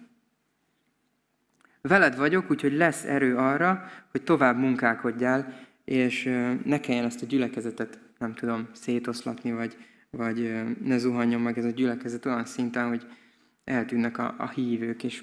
Veled 1.81 2.17
vagyok, 2.17 2.51
úgyhogy 2.51 2.73
lesz 2.73 3.03
erő 3.03 3.35
arra, 3.37 3.83
hogy 4.11 4.23
tovább 4.23 4.57
munkálkodjál, 4.57 5.53
és 5.85 6.23
ne 6.65 6.79
kelljen 6.79 7.05
ezt 7.05 7.21
a 7.21 7.25
gyülekezetet, 7.25 7.99
nem 8.17 8.33
tudom, 8.33 8.67
szétoszlatni, 8.71 9.51
vagy, 9.51 9.77
vagy 10.09 10.63
ne 10.83 10.97
zuhanjon 10.97 11.41
meg 11.41 11.57
ez 11.57 11.65
a 11.65 11.69
gyülekezet 11.69 12.25
olyan 12.25 12.45
szinten, 12.45 12.87
hogy 12.87 13.05
eltűnnek 13.63 14.17
a, 14.17 14.35
a 14.37 14.49
hívők, 14.49 15.03
és 15.03 15.21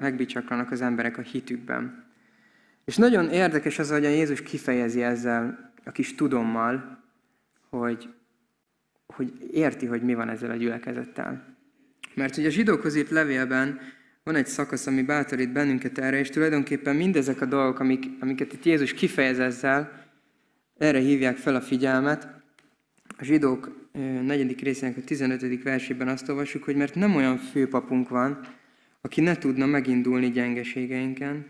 megbicsaklanak 0.00 0.70
az 0.70 0.80
emberek 0.80 1.18
a 1.18 1.22
hitükben. 1.22 2.04
És 2.84 2.96
nagyon 2.96 3.28
érdekes 3.28 3.78
az, 3.78 3.90
hogy 3.90 4.04
a 4.04 4.08
Jézus 4.08 4.42
kifejezi 4.42 5.02
ezzel 5.02 5.72
a 5.84 5.90
kis 5.90 6.14
tudommal, 6.14 6.98
hogy, 7.68 8.08
hogy 9.06 9.32
érti, 9.52 9.86
hogy 9.86 10.02
mi 10.02 10.14
van 10.14 10.28
ezzel 10.28 10.50
a 10.50 10.56
gyülekezettel. 10.56 11.56
Mert 12.14 12.34
hogy 12.34 12.46
a 12.46 12.50
zsidókhoz 12.50 12.96
írt 12.96 13.10
levélben 13.10 13.80
van 14.22 14.34
egy 14.34 14.46
szakasz, 14.46 14.86
ami 14.86 15.02
bátorít 15.02 15.52
bennünket 15.52 15.98
erre, 15.98 16.18
és 16.18 16.30
tulajdonképpen 16.30 16.96
mindezek 16.96 17.40
a 17.40 17.46
dolgok, 17.46 17.78
amik, 17.78 18.06
amiket 18.20 18.52
itt 18.52 18.64
Jézus 18.64 18.92
kifejez 18.92 19.38
ezzel, 19.38 20.08
erre 20.78 20.98
hívják 20.98 21.36
fel 21.36 21.54
a 21.54 21.60
figyelmet. 21.60 22.28
A 23.18 23.24
zsidók 23.24 23.79
negyedik 24.22 24.60
részének 24.60 24.96
a 24.96 25.00
15. 25.04 25.62
versében 25.62 26.08
azt 26.08 26.28
olvassuk, 26.28 26.64
hogy 26.64 26.76
mert 26.76 26.94
nem 26.94 27.14
olyan 27.14 27.36
főpapunk 27.36 28.08
van, 28.08 28.40
aki 29.00 29.20
ne 29.20 29.36
tudna 29.36 29.66
megindulni 29.66 30.30
gyengeségeinken, 30.30 31.46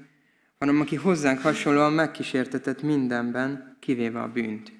hanem 0.58 0.80
aki 0.80 0.96
hozzánk 0.96 1.38
hasonlóan 1.38 1.92
megkísértetett 1.92 2.82
mindenben, 2.82 3.76
kivéve 3.80 4.20
a 4.20 4.28
bűnt. 4.28 4.72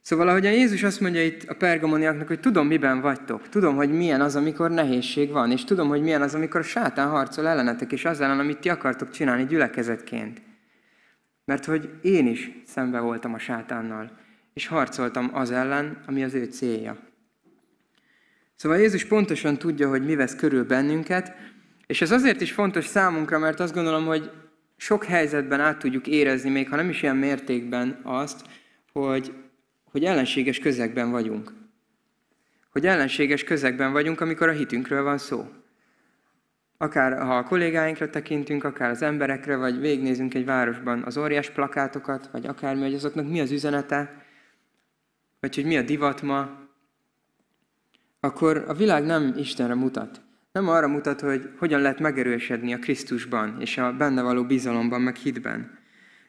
Szóval, 0.00 0.28
ahogy 0.28 0.46
a 0.46 0.50
Jézus 0.50 0.82
azt 0.82 1.00
mondja 1.00 1.24
itt 1.24 1.42
a 1.42 1.54
pergamoniaknak, 1.54 2.26
hogy 2.26 2.40
tudom, 2.40 2.66
miben 2.66 3.00
vagytok, 3.00 3.48
tudom, 3.48 3.76
hogy 3.76 3.90
milyen 3.90 4.20
az, 4.20 4.36
amikor 4.36 4.70
nehézség 4.70 5.30
van, 5.30 5.50
és 5.50 5.64
tudom, 5.64 5.88
hogy 5.88 6.02
milyen 6.02 6.22
az, 6.22 6.34
amikor 6.34 6.60
a 6.60 6.64
sátán 6.64 7.08
harcol 7.08 7.46
ellenetek, 7.46 7.92
és 7.92 8.04
az 8.04 8.20
ellen, 8.20 8.38
amit 8.38 8.58
ti 8.58 8.68
akartok 8.68 9.10
csinálni 9.10 9.46
gyülekezetként. 9.46 10.42
Mert 11.44 11.64
hogy 11.64 11.90
én 12.02 12.26
is 12.26 12.50
szembe 12.66 13.00
voltam 13.00 13.34
a 13.34 13.38
sátánnal, 13.38 14.18
és 14.56 14.66
harcoltam 14.66 15.30
az 15.32 15.50
ellen, 15.50 16.02
ami 16.06 16.24
az 16.24 16.34
ő 16.34 16.44
célja. 16.44 16.98
Szóval 18.54 18.78
Jézus 18.78 19.04
pontosan 19.04 19.58
tudja, 19.58 19.88
hogy 19.88 20.04
mi 20.04 20.14
vesz 20.14 20.36
körül 20.36 20.64
bennünket, 20.64 21.32
és 21.86 22.00
ez 22.00 22.10
azért 22.10 22.40
is 22.40 22.52
fontos 22.52 22.84
számunkra, 22.84 23.38
mert 23.38 23.60
azt 23.60 23.74
gondolom, 23.74 24.06
hogy 24.06 24.30
sok 24.76 25.04
helyzetben 25.04 25.60
át 25.60 25.78
tudjuk 25.78 26.06
érezni, 26.06 26.50
még 26.50 26.68
ha 26.68 26.76
nem 26.76 26.88
is 26.88 27.02
ilyen 27.02 27.16
mértékben 27.16 28.00
azt, 28.02 28.46
hogy, 28.92 29.32
hogy 29.84 30.04
ellenséges 30.04 30.58
közegben 30.58 31.10
vagyunk. 31.10 31.52
Hogy 32.70 32.86
ellenséges 32.86 33.44
közegben 33.44 33.92
vagyunk, 33.92 34.20
amikor 34.20 34.48
a 34.48 34.52
hitünkről 34.52 35.02
van 35.02 35.18
szó. 35.18 35.48
Akár 36.78 37.18
ha 37.18 37.36
a 37.36 37.44
kollégáinkra 37.44 38.10
tekintünk, 38.10 38.64
akár 38.64 38.90
az 38.90 39.02
emberekre, 39.02 39.56
vagy 39.56 39.80
végnézünk 39.80 40.34
egy 40.34 40.44
városban 40.44 41.02
az 41.02 41.16
óriás 41.16 41.50
plakátokat, 41.50 42.28
vagy 42.32 42.46
akármi, 42.46 42.82
hogy 42.82 42.94
azoknak 42.94 43.28
mi 43.28 43.40
az 43.40 43.50
üzenete, 43.50 44.24
vagy 45.46 45.54
hogy 45.54 45.64
mi 45.64 45.76
a 45.76 45.82
divat 45.82 46.22
ma, 46.22 46.50
akkor 48.20 48.64
a 48.68 48.74
világ 48.74 49.04
nem 49.04 49.34
Istenre 49.36 49.74
mutat. 49.74 50.20
Nem 50.52 50.68
arra 50.68 50.88
mutat, 50.88 51.20
hogy 51.20 51.50
hogyan 51.58 51.80
lehet 51.80 52.00
megerősödni 52.00 52.72
a 52.74 52.78
Krisztusban, 52.78 53.56
és 53.60 53.78
a 53.78 53.92
benne 53.92 54.22
való 54.22 54.44
bizalomban, 54.44 55.00
meg 55.00 55.16
hitben. 55.16 55.78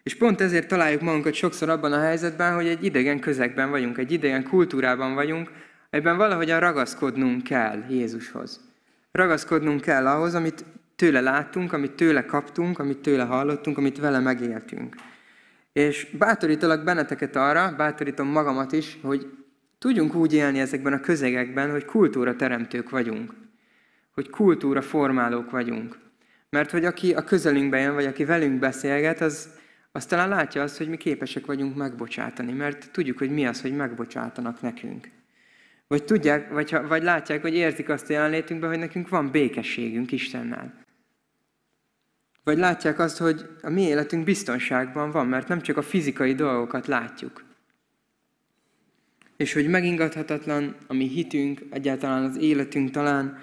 És 0.04 0.16
pont 0.16 0.42
ezért 0.42 0.68
találjuk 0.68 1.02
magunkat 1.02 1.34
sokszor 1.34 1.70
abban 1.70 1.94
a 1.94 2.00
helyzetben, 2.00 2.56
hogy 2.56 2.68
egy 2.68 2.84
idegen 2.84 3.20
közegben 3.20 3.70
vagyunk, 3.70 3.98
egy 3.98 4.12
idegen 4.12 4.44
kultúrában 4.44 5.14
vagyunk, 5.14 5.52
ebben 5.90 6.18
valahogyan 6.18 6.60
ragaszkodnunk 6.60 7.44
kell 7.44 7.84
Jézushoz. 7.90 8.60
Ragaszkodnunk 9.12 9.82
kell 9.82 10.08
ahhoz, 10.08 10.36
amit 10.36 10.66
tőle 10.96 11.22
láttunk, 11.22 11.74
amit 11.74 11.92
tőle 11.92 12.26
kaptunk, 12.26 12.80
amit 12.80 12.98
tőle 12.98 13.24
hallottunk, 13.24 13.78
amit 13.78 14.00
vele 14.00 14.20
megéltünk. 14.20 14.96
És 15.78 16.08
bátorítalak 16.18 16.84
benneteket 16.84 17.36
arra, 17.36 17.74
bátorítom 17.76 18.28
magamat 18.28 18.72
is, 18.72 18.98
hogy 19.02 19.28
tudjunk 19.78 20.16
úgy 20.16 20.34
élni 20.34 20.60
ezekben 20.60 20.94
a 20.94 21.00
közegekben, 21.00 21.72
hogy 21.72 21.86
kultúra 21.86 22.36
teremtők 22.36 22.90
vagyunk. 22.90 23.34
Hogy 24.12 24.30
kultúra 24.30 24.82
formálók 24.82 25.52
vagyunk. 25.52 25.98
Mert 26.50 26.72
hogy 26.72 26.86
aki 26.86 27.14
a 27.14 27.24
közelünkben 27.24 27.82
jön, 27.82 27.94
vagy 27.94 28.06
aki 28.06 28.26
velünk 28.26 28.60
beszélget, 28.60 29.22
az, 29.22 29.50
az 29.92 30.06
talán 30.06 30.30
látja 30.30 30.62
azt, 30.62 30.78
hogy 30.78 30.90
mi 30.90 30.98
képesek 30.98 31.46
vagyunk 31.46 31.76
megbocsátani, 31.76 32.52
mert 32.52 32.92
tudjuk, 32.92 33.18
hogy 33.18 33.32
mi 33.32 33.46
az, 33.46 33.62
hogy 33.62 33.76
megbocsátanak 33.76 34.62
nekünk. 34.62 35.10
Vagy 35.88 36.04
tudják, 36.04 36.52
vagy, 36.52 36.78
vagy 36.88 37.04
látják, 37.04 37.42
hogy 37.42 37.54
érzik 37.54 37.90
azt 37.90 38.10
a 38.10 38.14
jelenlétünkben, 38.14 38.70
hogy 38.70 38.80
nekünk 38.80 39.10
van 39.10 39.32
békességünk 39.32 40.12
Istennel. 40.12 40.86
Vagy 42.48 42.58
látják 42.58 43.00
azt, 43.00 43.18
hogy 43.18 43.50
a 43.62 43.70
mi 43.70 43.82
életünk 43.82 44.24
biztonságban 44.24 45.12
van, 45.12 45.28
mert 45.28 45.48
nem 45.48 45.62
csak 45.62 45.78
a 45.78 45.82
fizikai 45.82 46.34
dolgokat 46.36 46.88
látjuk. 46.88 47.44
És 49.38 49.54
hogy 49.54 49.68
megingathatatlan 49.68 50.76
a 50.88 50.94
mi 50.94 51.08
hitünk, 51.08 51.62
egyáltalán 51.70 52.24
az 52.24 52.38
életünk 52.38 52.92
talán, 52.92 53.38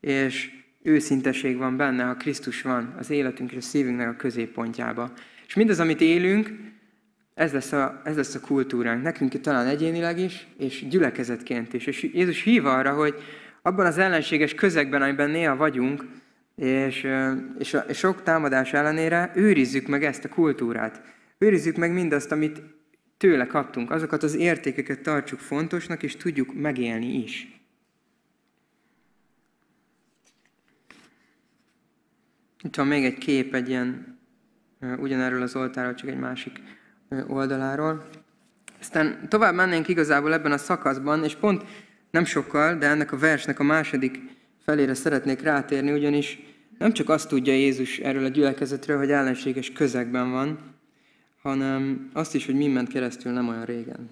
és 0.00 0.50
őszinteség 0.82 1.56
van 1.56 1.76
benne, 1.76 2.04
ha 2.04 2.14
Krisztus 2.14 2.62
van 2.62 2.94
az 2.98 3.10
életünk 3.10 3.50
és 3.52 3.56
a 3.56 3.60
szívünknek 3.60 4.08
a 4.08 4.16
középpontjába. 4.16 5.12
És 5.46 5.54
mindaz, 5.54 5.80
amit 5.80 6.00
élünk, 6.00 6.50
ez 7.34 7.52
lesz, 7.52 7.72
a, 7.72 8.00
ez 8.04 8.16
lesz 8.16 8.34
a 8.34 8.40
kultúránk. 8.40 9.02
Nekünk 9.02 9.40
talán 9.40 9.66
egyénileg 9.66 10.18
is, 10.18 10.46
és 10.58 10.88
gyülekezetként 10.88 11.72
is. 11.72 11.86
És 11.86 12.02
Jézus 12.02 12.42
hív 12.42 12.66
arra, 12.66 12.92
hogy 12.92 13.14
abban 13.62 13.86
az 13.86 13.98
ellenséges 13.98 14.54
közegben, 14.54 15.02
amiben 15.02 15.30
néha 15.30 15.56
vagyunk, 15.56 16.04
és, 16.54 17.06
és, 17.58 17.74
a, 17.74 17.78
és 17.78 17.98
sok 17.98 18.22
támadás 18.22 18.72
ellenére 18.72 19.32
őrizzük 19.34 19.86
meg 19.86 20.04
ezt 20.04 20.24
a 20.24 20.28
kultúrát. 20.28 21.02
Őrizzük 21.38 21.76
meg 21.76 21.92
mindazt, 21.92 22.32
amit 22.32 22.62
tőle 23.16 23.46
kaptunk. 23.46 23.90
Azokat 23.90 24.22
az 24.22 24.34
értékeket 24.34 25.00
tartsuk 25.00 25.38
fontosnak, 25.38 26.02
és 26.02 26.16
tudjuk 26.16 26.54
megélni 26.54 27.22
is. 27.22 27.48
Itt 32.62 32.76
van 32.76 32.86
még 32.86 33.04
egy 33.04 33.18
kép, 33.18 33.54
egy 33.54 33.68
ilyen, 33.68 34.18
ugyanerről 34.98 35.42
az 35.42 35.56
oltáról, 35.56 35.94
csak 35.94 36.08
egy 36.08 36.18
másik 36.18 36.60
oldaláról. 37.26 38.08
Aztán 38.80 39.28
tovább 39.28 39.54
mennénk 39.54 39.88
igazából 39.88 40.32
ebben 40.32 40.52
a 40.52 40.58
szakaszban, 40.58 41.24
és 41.24 41.34
pont 41.34 41.64
nem 42.10 42.24
sokkal, 42.24 42.78
de 42.78 42.86
ennek 42.86 43.12
a 43.12 43.18
versnek 43.18 43.58
a 43.58 43.62
második 43.62 44.20
felére 44.64 44.94
szeretnék 44.94 45.40
rátérni, 45.40 45.92
ugyanis 45.92 46.38
nem 46.78 46.92
csak 46.92 47.08
azt 47.08 47.28
tudja 47.28 47.52
Jézus 47.52 47.98
erről 47.98 48.24
a 48.24 48.28
gyülekezetről, 48.28 48.98
hogy 48.98 49.10
ellenséges 49.10 49.72
közegben 49.72 50.30
van, 50.30 50.58
hanem 51.42 52.10
azt 52.12 52.34
is, 52.34 52.46
hogy 52.46 52.54
mi 52.54 52.68
ment 52.68 52.88
keresztül 52.88 53.32
nem 53.32 53.48
olyan 53.48 53.64
régen. 53.64 54.10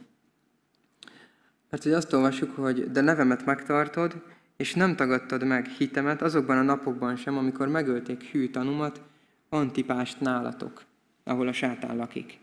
Mert 1.70 1.82
hogy 1.82 1.92
azt 1.92 2.12
olvassuk, 2.12 2.56
hogy 2.56 2.90
de 2.90 3.00
nevemet 3.00 3.44
megtartod, 3.44 4.22
és 4.56 4.74
nem 4.74 4.96
tagadtad 4.96 5.44
meg 5.44 5.66
hitemet 5.66 6.22
azokban 6.22 6.58
a 6.58 6.62
napokban 6.62 7.16
sem, 7.16 7.36
amikor 7.36 7.68
megölték 7.68 8.22
hű 8.22 8.48
tanumat, 8.48 9.02
antipást 9.48 10.20
nálatok, 10.20 10.82
ahol 11.24 11.48
a 11.48 11.52
sátán 11.52 11.96
lakik. 11.96 12.38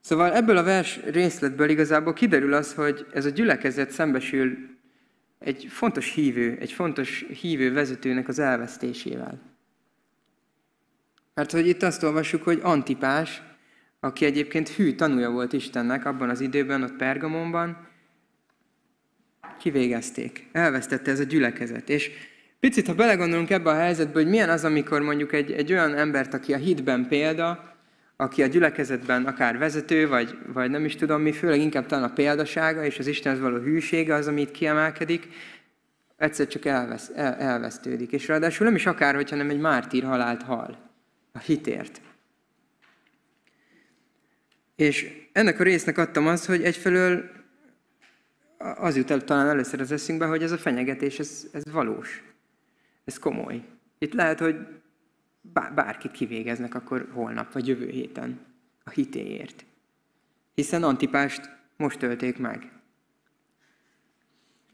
Szóval 0.00 0.32
ebből 0.32 0.56
a 0.56 0.62
vers 0.62 1.00
részletből 1.04 1.68
igazából 1.68 2.12
kiderül 2.12 2.52
az, 2.52 2.74
hogy 2.74 3.06
ez 3.12 3.24
a 3.24 3.30
gyülekezet 3.30 3.90
szembesül 3.90 4.73
egy 5.44 5.66
fontos 5.68 6.12
hívő, 6.12 6.56
egy 6.60 6.72
fontos 6.72 7.26
hívő 7.40 7.72
vezetőnek 7.72 8.28
az 8.28 8.38
elvesztésével. 8.38 9.40
Mert 11.34 11.50
hogy 11.50 11.66
itt 11.66 11.82
azt 11.82 12.02
olvassuk, 12.02 12.42
hogy 12.42 12.60
Antipás, 12.62 13.42
aki 14.00 14.24
egyébként 14.24 14.68
hű 14.68 14.94
tanúja 14.94 15.30
volt 15.30 15.52
Istennek 15.52 16.04
abban 16.04 16.28
az 16.28 16.40
időben, 16.40 16.82
ott 16.82 16.96
Pergamonban, 16.96 17.88
kivégezték. 19.58 20.48
Elvesztette 20.52 21.10
ez 21.10 21.20
a 21.20 21.24
gyülekezet. 21.24 21.88
És 21.88 22.10
picit, 22.60 22.86
ha 22.86 22.94
belegondolunk 22.94 23.50
ebbe 23.50 23.70
a 23.70 23.74
helyzetbe, 23.74 24.20
hogy 24.22 24.28
milyen 24.28 24.50
az, 24.50 24.64
amikor 24.64 25.02
mondjuk 25.02 25.32
egy, 25.32 25.52
egy 25.52 25.72
olyan 25.72 25.94
embert, 25.94 26.34
aki 26.34 26.52
a 26.52 26.56
hitben 26.56 27.08
példa, 27.08 27.73
aki 28.24 28.42
a 28.42 28.46
gyülekezetben 28.46 29.24
akár 29.24 29.58
vezető, 29.58 30.08
vagy, 30.08 30.38
vagy 30.52 30.70
nem 30.70 30.84
is 30.84 30.96
tudom 30.96 31.22
mi, 31.22 31.32
főleg 31.32 31.60
inkább 31.60 31.86
talán 31.86 32.04
a 32.04 32.12
példasága 32.12 32.84
és 32.84 32.98
az 32.98 33.06
Istenhez 33.06 33.40
való 33.40 33.56
hűsége 33.56 34.14
az, 34.14 34.26
amit 34.26 34.50
kiemelkedik, 34.50 35.28
egyszer 36.16 36.46
csak 36.46 36.64
elvesz, 36.64 37.10
el, 37.14 37.34
elvesztődik. 37.34 38.12
És 38.12 38.28
ráadásul 38.28 38.66
nem 38.66 38.74
is 38.74 38.86
akár, 38.86 39.14
hogyha 39.14 39.36
nem 39.36 39.50
egy 39.50 39.60
mártír 39.60 40.02
halált 40.02 40.42
hal 40.42 40.78
a 41.32 41.38
hitért. 41.38 42.00
És 44.76 45.28
ennek 45.32 45.60
a 45.60 45.62
résznek 45.62 45.98
adtam 45.98 46.26
azt, 46.26 46.46
hogy 46.46 46.62
egyfelől 46.62 47.30
az 48.58 48.96
jut 48.96 49.10
el 49.10 49.24
talán 49.24 49.48
először 49.48 49.80
az 49.80 49.92
eszünkbe, 49.92 50.26
hogy 50.26 50.42
ez 50.42 50.52
a 50.52 50.58
fenyegetés, 50.58 51.18
ez, 51.18 51.46
ez 51.52 51.62
valós. 51.72 52.22
Ez 53.04 53.18
komoly. 53.18 53.62
Itt 53.98 54.12
lehet, 54.12 54.38
hogy 54.38 54.56
bárkit 55.74 56.12
kivégeznek 56.12 56.74
akkor 56.74 57.08
holnap 57.12 57.52
vagy 57.52 57.68
jövő 57.68 57.88
héten 57.88 58.40
a 58.84 58.90
hitéért. 58.90 59.64
Hiszen 60.54 60.82
Antipást 60.82 61.50
most 61.76 61.98
tölték 61.98 62.38
meg. 62.38 62.68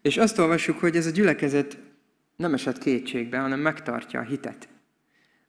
És 0.02 0.16
azt 0.16 0.38
olvassuk, 0.38 0.78
hogy 0.78 0.96
ez 0.96 1.06
a 1.06 1.10
gyülekezet 1.10 1.78
nem 2.36 2.54
esett 2.54 2.78
kétségbe, 2.78 3.38
hanem 3.38 3.60
megtartja 3.60 4.20
a 4.20 4.24
hitet. 4.24 4.68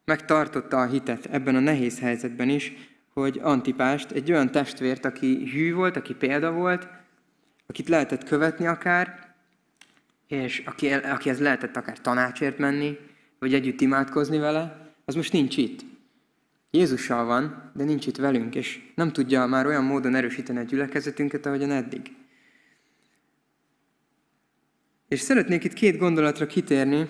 Megtartotta 0.04 0.80
a 0.80 0.86
hitet 0.86 1.26
ebben 1.26 1.54
a 1.54 1.60
nehéz 1.60 2.00
helyzetben 2.00 2.48
is, 2.48 2.72
hogy 3.12 3.40
Antipást, 3.42 4.10
egy 4.10 4.32
olyan 4.32 4.50
testvért, 4.50 5.04
aki 5.04 5.50
hű 5.50 5.74
volt, 5.74 5.96
aki 5.96 6.14
példa 6.14 6.52
volt, 6.52 6.88
akit 7.66 7.88
lehetett 7.88 8.24
követni 8.24 8.66
akár, 8.66 9.34
és 10.26 10.62
aki, 10.66 10.92
akihez 10.92 11.40
lehetett 11.40 11.76
akár 11.76 12.00
tanácsért 12.00 12.58
menni, 12.58 12.98
vagy 13.38 13.54
együtt 13.54 13.80
imádkozni 13.80 14.38
vele, 14.38 14.81
az 15.04 15.14
most 15.14 15.32
nincs 15.32 15.56
itt. 15.56 15.80
Jézussal 16.70 17.24
van, 17.24 17.70
de 17.74 17.84
nincs 17.84 18.06
itt 18.06 18.16
velünk, 18.16 18.54
és 18.54 18.80
nem 18.94 19.12
tudja 19.12 19.46
már 19.46 19.66
olyan 19.66 19.84
módon 19.84 20.14
erősíteni 20.14 20.58
a 20.58 20.62
gyülekezetünket, 20.62 21.46
ahogyan 21.46 21.70
eddig. 21.70 22.16
És 25.08 25.20
szeretnék 25.20 25.64
itt 25.64 25.72
két 25.72 25.98
gondolatra 25.98 26.46
kitérni. 26.46 27.08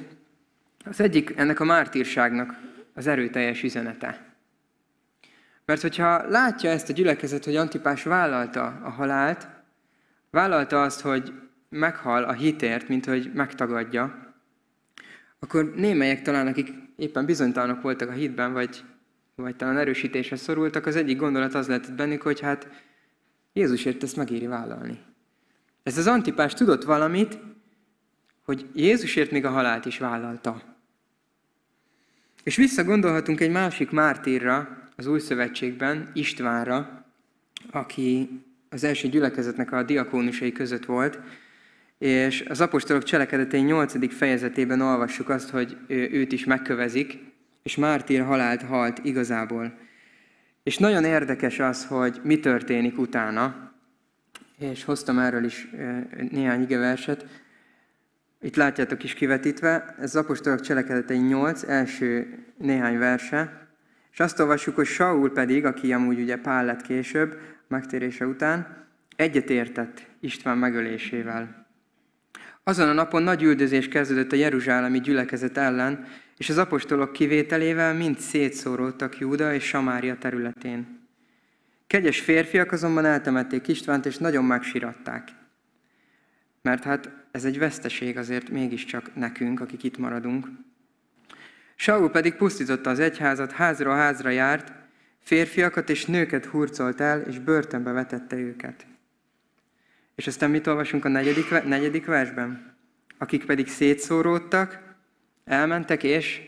Az 0.84 1.00
egyik 1.00 1.32
ennek 1.36 1.60
a 1.60 1.64
mártírságnak 1.64 2.60
az 2.94 3.06
erőteljes 3.06 3.62
üzenete. 3.62 4.34
Mert 5.64 5.80
hogyha 5.80 6.28
látja 6.28 6.70
ezt 6.70 6.88
a 6.88 6.92
gyülekezet, 6.92 7.44
hogy 7.44 7.56
Antipás 7.56 8.02
vállalta 8.02 8.80
a 8.84 8.90
halált, 8.90 9.48
vállalta 10.30 10.82
azt, 10.82 11.00
hogy 11.00 11.32
meghal 11.68 12.24
a 12.24 12.32
hitért, 12.32 12.88
mint 12.88 13.04
hogy 13.04 13.30
megtagadja, 13.34 14.31
akkor 15.42 15.72
némelyek 15.76 16.22
talán, 16.22 16.46
akik 16.46 16.72
éppen 16.96 17.24
bizonytalanok 17.24 17.82
voltak 17.82 18.08
a 18.08 18.12
hitben, 18.12 18.52
vagy, 18.52 18.84
vagy 19.34 19.56
talán 19.56 19.78
erősítésre 19.78 20.36
szorultak, 20.36 20.86
az 20.86 20.96
egyik 20.96 21.16
gondolat 21.16 21.54
az 21.54 21.66
lehetett 21.66 21.94
bennük, 21.94 22.22
hogy 22.22 22.40
hát 22.40 22.68
Jézusért 23.52 24.02
ezt 24.02 24.16
megéri 24.16 24.46
vállalni. 24.46 25.00
Ez 25.82 25.98
az 25.98 26.06
antipás 26.06 26.54
tudott 26.54 26.84
valamit, 26.84 27.38
hogy 28.42 28.66
Jézusért 28.74 29.30
még 29.30 29.44
a 29.44 29.50
halált 29.50 29.84
is 29.84 29.98
vállalta. 29.98 30.62
És 32.42 32.56
visszagondolhatunk 32.56 33.40
egy 33.40 33.50
másik 33.50 33.90
mártírra 33.90 34.88
az 34.96 35.06
Új 35.06 35.18
Szövetségben, 35.18 36.10
Istvánra, 36.14 37.04
aki 37.70 38.28
az 38.70 38.84
első 38.84 39.08
gyülekezetnek 39.08 39.72
a 39.72 39.82
diakónusai 39.82 40.52
között 40.52 40.84
volt, 40.84 41.18
és 42.02 42.44
az 42.48 42.60
apostolok 42.60 43.02
cselekedetei 43.02 43.60
8. 43.60 44.14
fejezetében 44.14 44.80
olvassuk 44.80 45.28
azt, 45.28 45.50
hogy 45.50 45.76
őt 45.88 46.32
is 46.32 46.44
megkövezik, 46.44 47.18
és 47.62 47.76
mártír 47.76 48.22
halált 48.22 48.62
halt 48.62 49.00
igazából. 49.02 49.78
És 50.62 50.78
nagyon 50.78 51.04
érdekes 51.04 51.58
az, 51.58 51.86
hogy 51.86 52.20
mi 52.22 52.40
történik 52.40 52.98
utána, 52.98 53.72
és 54.58 54.84
hoztam 54.84 55.18
erről 55.18 55.44
is 55.44 55.68
néhány 56.30 56.62
igeverset. 56.62 57.26
Itt 58.40 58.56
látjátok 58.56 59.04
is 59.04 59.14
kivetítve, 59.14 59.94
ez 59.98 60.14
az 60.14 60.16
apostolok 60.16 60.60
cselekedetei 60.60 61.18
8, 61.18 61.62
első 61.62 62.38
néhány 62.56 62.98
verse, 62.98 63.68
és 64.12 64.20
azt 64.20 64.40
olvassuk, 64.40 64.74
hogy 64.74 64.86
Saul 64.86 65.32
pedig, 65.32 65.64
aki 65.64 65.92
amúgy 65.92 66.20
ugye 66.20 66.36
Pál 66.36 66.64
lett 66.64 66.82
később, 66.82 67.38
megtérése 67.68 68.26
után, 68.26 68.86
egyetértett 69.16 70.06
István 70.20 70.58
megölésével. 70.58 71.61
Azon 72.64 72.88
a 72.88 72.92
napon 72.92 73.22
nagy 73.22 73.42
üldözés 73.42 73.88
kezdődött 73.88 74.32
a 74.32 74.36
jeruzsálemi 74.36 75.00
gyülekezet 75.00 75.56
ellen, 75.56 76.06
és 76.36 76.48
az 76.48 76.58
apostolok 76.58 77.12
kivételével 77.12 77.94
mind 77.94 78.18
szétszóródtak 78.18 79.18
Júda 79.18 79.54
és 79.54 79.64
Samária 79.64 80.18
területén. 80.18 81.00
Kegyes 81.86 82.20
férfiak 82.20 82.72
azonban 82.72 83.04
eltemették 83.04 83.68
Istvánt, 83.68 84.06
és 84.06 84.16
nagyon 84.16 84.44
megsiratták. 84.44 85.28
Mert 86.62 86.82
hát 86.82 87.10
ez 87.30 87.44
egy 87.44 87.58
veszteség 87.58 88.16
azért 88.16 88.48
mégiscsak 88.48 89.14
nekünk, 89.14 89.60
akik 89.60 89.82
itt 89.82 89.98
maradunk. 89.98 90.46
Saul 91.74 92.10
pedig 92.10 92.34
pusztította 92.34 92.90
az 92.90 92.98
egyházat, 92.98 93.52
házra 93.52 93.94
házra 93.94 94.30
járt, 94.30 94.72
férfiakat 95.22 95.90
és 95.90 96.06
nőket 96.06 96.44
hurcolt 96.44 97.00
el, 97.00 97.20
és 97.20 97.38
börtönbe 97.38 97.92
vetette 97.92 98.36
őket. 98.36 98.86
És 100.14 100.26
aztán 100.26 100.50
mit 100.50 100.66
olvasunk 100.66 101.04
a 101.04 101.08
negyedik, 101.08 101.64
negyedik 101.64 102.06
versben? 102.06 102.76
Akik 103.18 103.44
pedig 103.44 103.68
szétszóródtak, 103.68 104.96
elmentek 105.44 106.02
és 106.02 106.40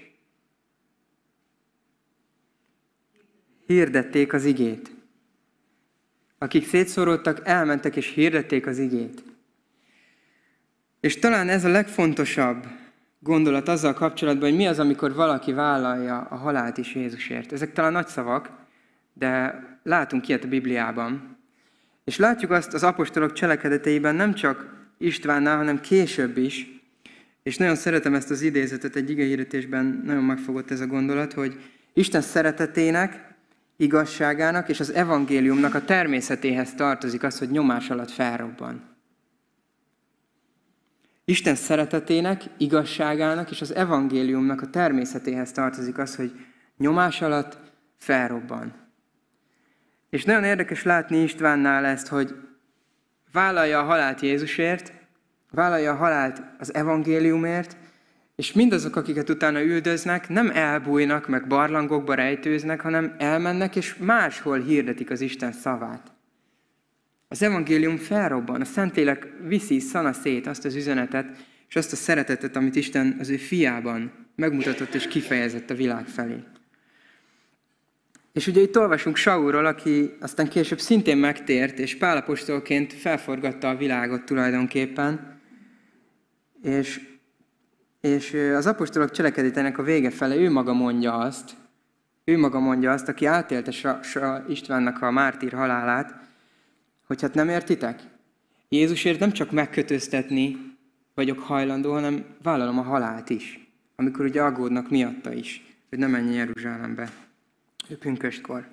hirdették 3.67 4.33
az 4.33 4.45
igét. 4.45 4.91
Akik 6.39 6.67
szétszóródtak, 6.67 7.41
elmentek 7.45 7.97
és 7.97 8.09
hirdették 8.09 8.67
az 8.67 8.79
igét. 8.79 9.23
És 11.01 11.19
talán 11.19 11.49
ez 11.49 11.65
a 11.65 11.69
legfontosabb 11.69 12.67
gondolat 13.19 13.69
azzal 13.69 13.95
kapcsolatban, 13.95 14.49
hogy 14.49 14.59
mi 14.59 14.67
az, 14.67 14.79
amikor 14.79 15.15
valaki 15.15 15.53
vállalja 15.53 16.21
a 16.21 16.37
halált 16.37 16.79
is 16.79 16.95
Jézusért. 16.95 17.53
Ezek 17.53 17.73
talán 17.73 17.93
nagy 17.93 18.07
szavak, 18.07 18.51
de 19.13 19.61
látunk 19.83 20.29
ilyet 20.29 20.45
a 20.45 20.49
Bibliában. 20.49 21.34
És 22.05 22.17
látjuk 22.17 22.51
azt 22.51 22.75
az 22.75 22.83
apostolok 22.83 23.33
cselekedeteiben 23.33 24.15
nem 24.15 24.35
csak 24.35 24.73
Istvánnál, 24.99 25.57
hanem 25.57 25.81
később 25.81 26.37
is, 26.37 26.75
és 27.43 27.57
nagyon 27.57 27.77
szeretem 27.77 28.15
ezt 28.15 28.31
az 28.31 28.43
idézetet, 28.43 28.97
egy 28.97 29.11
igehirdetésben 29.11 30.03
nagyon 30.05 30.25
megfogott 30.25 30.71
ez 30.71 30.81
a 30.81 30.87
gondolat, 30.87 31.33
hogy 31.33 31.61
Isten 31.93 32.21
szeretetének, 32.21 33.35
igazságának 33.77 34.69
és 34.69 34.81
az 34.81 34.93
evangéliumnak 34.93 35.75
a 35.75 35.85
természetéhez 35.85 36.75
tartozik 36.75 37.23
az, 37.23 37.39
hogy 37.39 37.51
nyomás 37.51 37.91
alatt 37.91 38.11
felrobban. 38.11 38.95
Isten 41.25 41.55
szeretetének, 41.55 42.43
igazságának 42.57 43.51
és 43.51 43.61
az 43.61 43.75
evangéliumnak 43.75 44.63
a 44.63 44.71
természetéhez 44.71 45.53
tartozik 45.53 45.99
az, 45.99 46.17
hogy 46.17 46.33
nyomás 46.79 47.23
alatt 47.23 47.59
felrobban. 47.99 48.84
És 50.15 50.25
nagyon 50.25 50.45
érdekes 50.45 50.83
látni 50.83 51.23
Istvánnál 51.23 51.85
ezt, 51.85 52.07
hogy 52.07 52.35
vállalja 53.33 53.79
a 53.79 53.85
halált 53.85 54.21
Jézusért, 54.21 54.93
vállalja 55.51 55.93
a 55.93 55.97
halált 55.97 56.43
az 56.59 56.75
evangéliumért, 56.75 57.77
és 58.37 58.53
mindazok, 58.53 58.97
akiket 58.97 59.31
utána 59.31 59.63
üldöznek, 59.63 60.29
nem 60.29 60.51
elbújnak, 60.51 61.29
meg 61.29 61.47
barlangokba 61.47 62.15
rejtőznek, 62.15 62.81
hanem 62.81 63.15
elmennek, 63.19 63.77
és 63.77 63.97
máshol 63.97 64.61
hirdetik 64.61 65.11
az 65.11 65.21
Isten 65.21 65.53
szavát. 65.53 66.13
Az 67.29 67.43
evangélium 67.43 67.97
felrobban, 67.97 68.61
a 68.61 68.65
Szentlélek 68.65 69.29
viszi 69.47 69.79
szana 69.79 70.13
szét 70.13 70.47
azt 70.47 70.65
az 70.65 70.75
üzenetet, 70.75 71.27
és 71.69 71.77
azt 71.77 71.93
a 71.93 71.97
szeretetet, 71.97 72.57
amit 72.57 72.77
Isten 72.77 73.17
az 73.21 73.29
ő 73.29 73.37
fiában 73.37 74.13
megmutatott 74.37 74.95
és 74.95 75.09
kifejezett 75.09 75.71
a 75.71 75.75
világ 75.75 76.07
felé. 76.07 76.45
És 78.35 78.47
ugye 78.47 78.61
itt 78.61 78.79
olvasunk 78.79 79.17
Saulról, 79.17 79.67
aki 79.67 80.17
aztán 80.21 80.49
később 80.49 80.81
szintén 80.81 81.17
megtért, 81.17 81.79
és 81.79 81.97
pálapostolként 81.97 82.93
felforgatta 82.93 83.69
a 83.69 83.77
világot 83.77 84.25
tulajdonképpen. 84.25 85.41
És, 86.63 87.01
és 88.01 88.35
az 88.57 88.67
apostolok 88.67 89.11
cselekedetének 89.11 89.79
a 89.79 89.83
vége 89.83 90.11
fele 90.11 90.37
ő 90.37 90.51
maga 90.51 90.73
mondja 90.73 91.15
azt, 91.15 91.51
Ő 92.25 92.39
maga 92.39 92.59
mondja 92.59 92.93
azt, 92.93 93.09
aki 93.09 93.27
átélte 93.27 93.71
Sa, 93.71 94.03
Sa 94.03 94.45
Istvánnak 94.49 95.03
a 95.03 95.11
mártír 95.11 95.53
halálát, 95.53 96.15
hogy 97.07 97.21
hát 97.21 97.35
nem 97.35 97.49
értitek? 97.49 98.03
Jézusért 98.69 99.19
nem 99.19 99.33
csak 99.33 99.51
megkötöztetni 99.51 100.77
vagyok 101.15 101.39
hajlandó, 101.39 101.93
hanem 101.93 102.25
vállalom 102.43 102.79
a 102.79 102.83
halált 102.83 103.31
is. 103.31 103.69
Amikor 103.97 104.25
ugye 104.25 104.43
aggódnak 104.43 104.91
miatta 104.91 105.33
is, 105.33 105.77
hogy 105.89 105.99
ne 105.99 106.07
menjen 106.07 106.35
Jeruzsálembe. 106.35 107.24
Pünköstkor. 107.99 108.67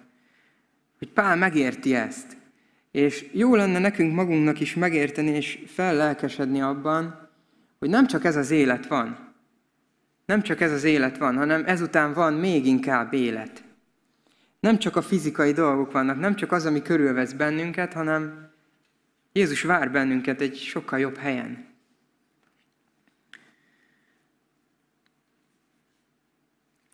Hogy 0.98 1.10
Pál 1.10 1.36
megérti 1.36 1.96
ezt. 1.96 2.38
És 2.92 3.30
jó 3.32 3.56
lenne 3.56 3.80
nekünk 3.80 4.14
magunknak 4.14 4.60
is 4.60 4.76
megérteni 4.76 5.30
és 5.30 5.64
fellelkesedni 5.68 6.62
abban, 6.62 7.30
hogy 7.80 7.90
nem 7.90 8.08
csak 8.08 8.26
ez 8.26 8.36
az 8.36 8.52
élet 8.52 8.88
van. 8.88 9.34
Nem 10.26 10.42
csak 10.42 10.62
ez 10.62 10.72
az 10.72 10.84
élet 10.84 11.18
van, 11.18 11.38
hanem 11.38 11.64
ezután 11.66 12.14
van 12.14 12.34
még 12.34 12.66
inkább 12.66 13.14
élet. 13.14 13.64
Nem 14.60 14.78
csak 14.78 14.96
a 14.96 15.02
fizikai 15.02 15.52
dolgok 15.52 15.92
vannak, 15.92 16.20
nem 16.20 16.36
csak 16.36 16.52
az, 16.52 16.66
ami 16.66 16.82
körülvesz 16.82 17.34
bennünket, 17.34 17.94
hanem 17.94 18.50
Jézus 19.32 19.62
vár 19.62 19.92
bennünket 19.92 20.42
egy 20.42 20.56
sokkal 20.56 21.00
jobb 21.00 21.18
helyen. 21.18 21.71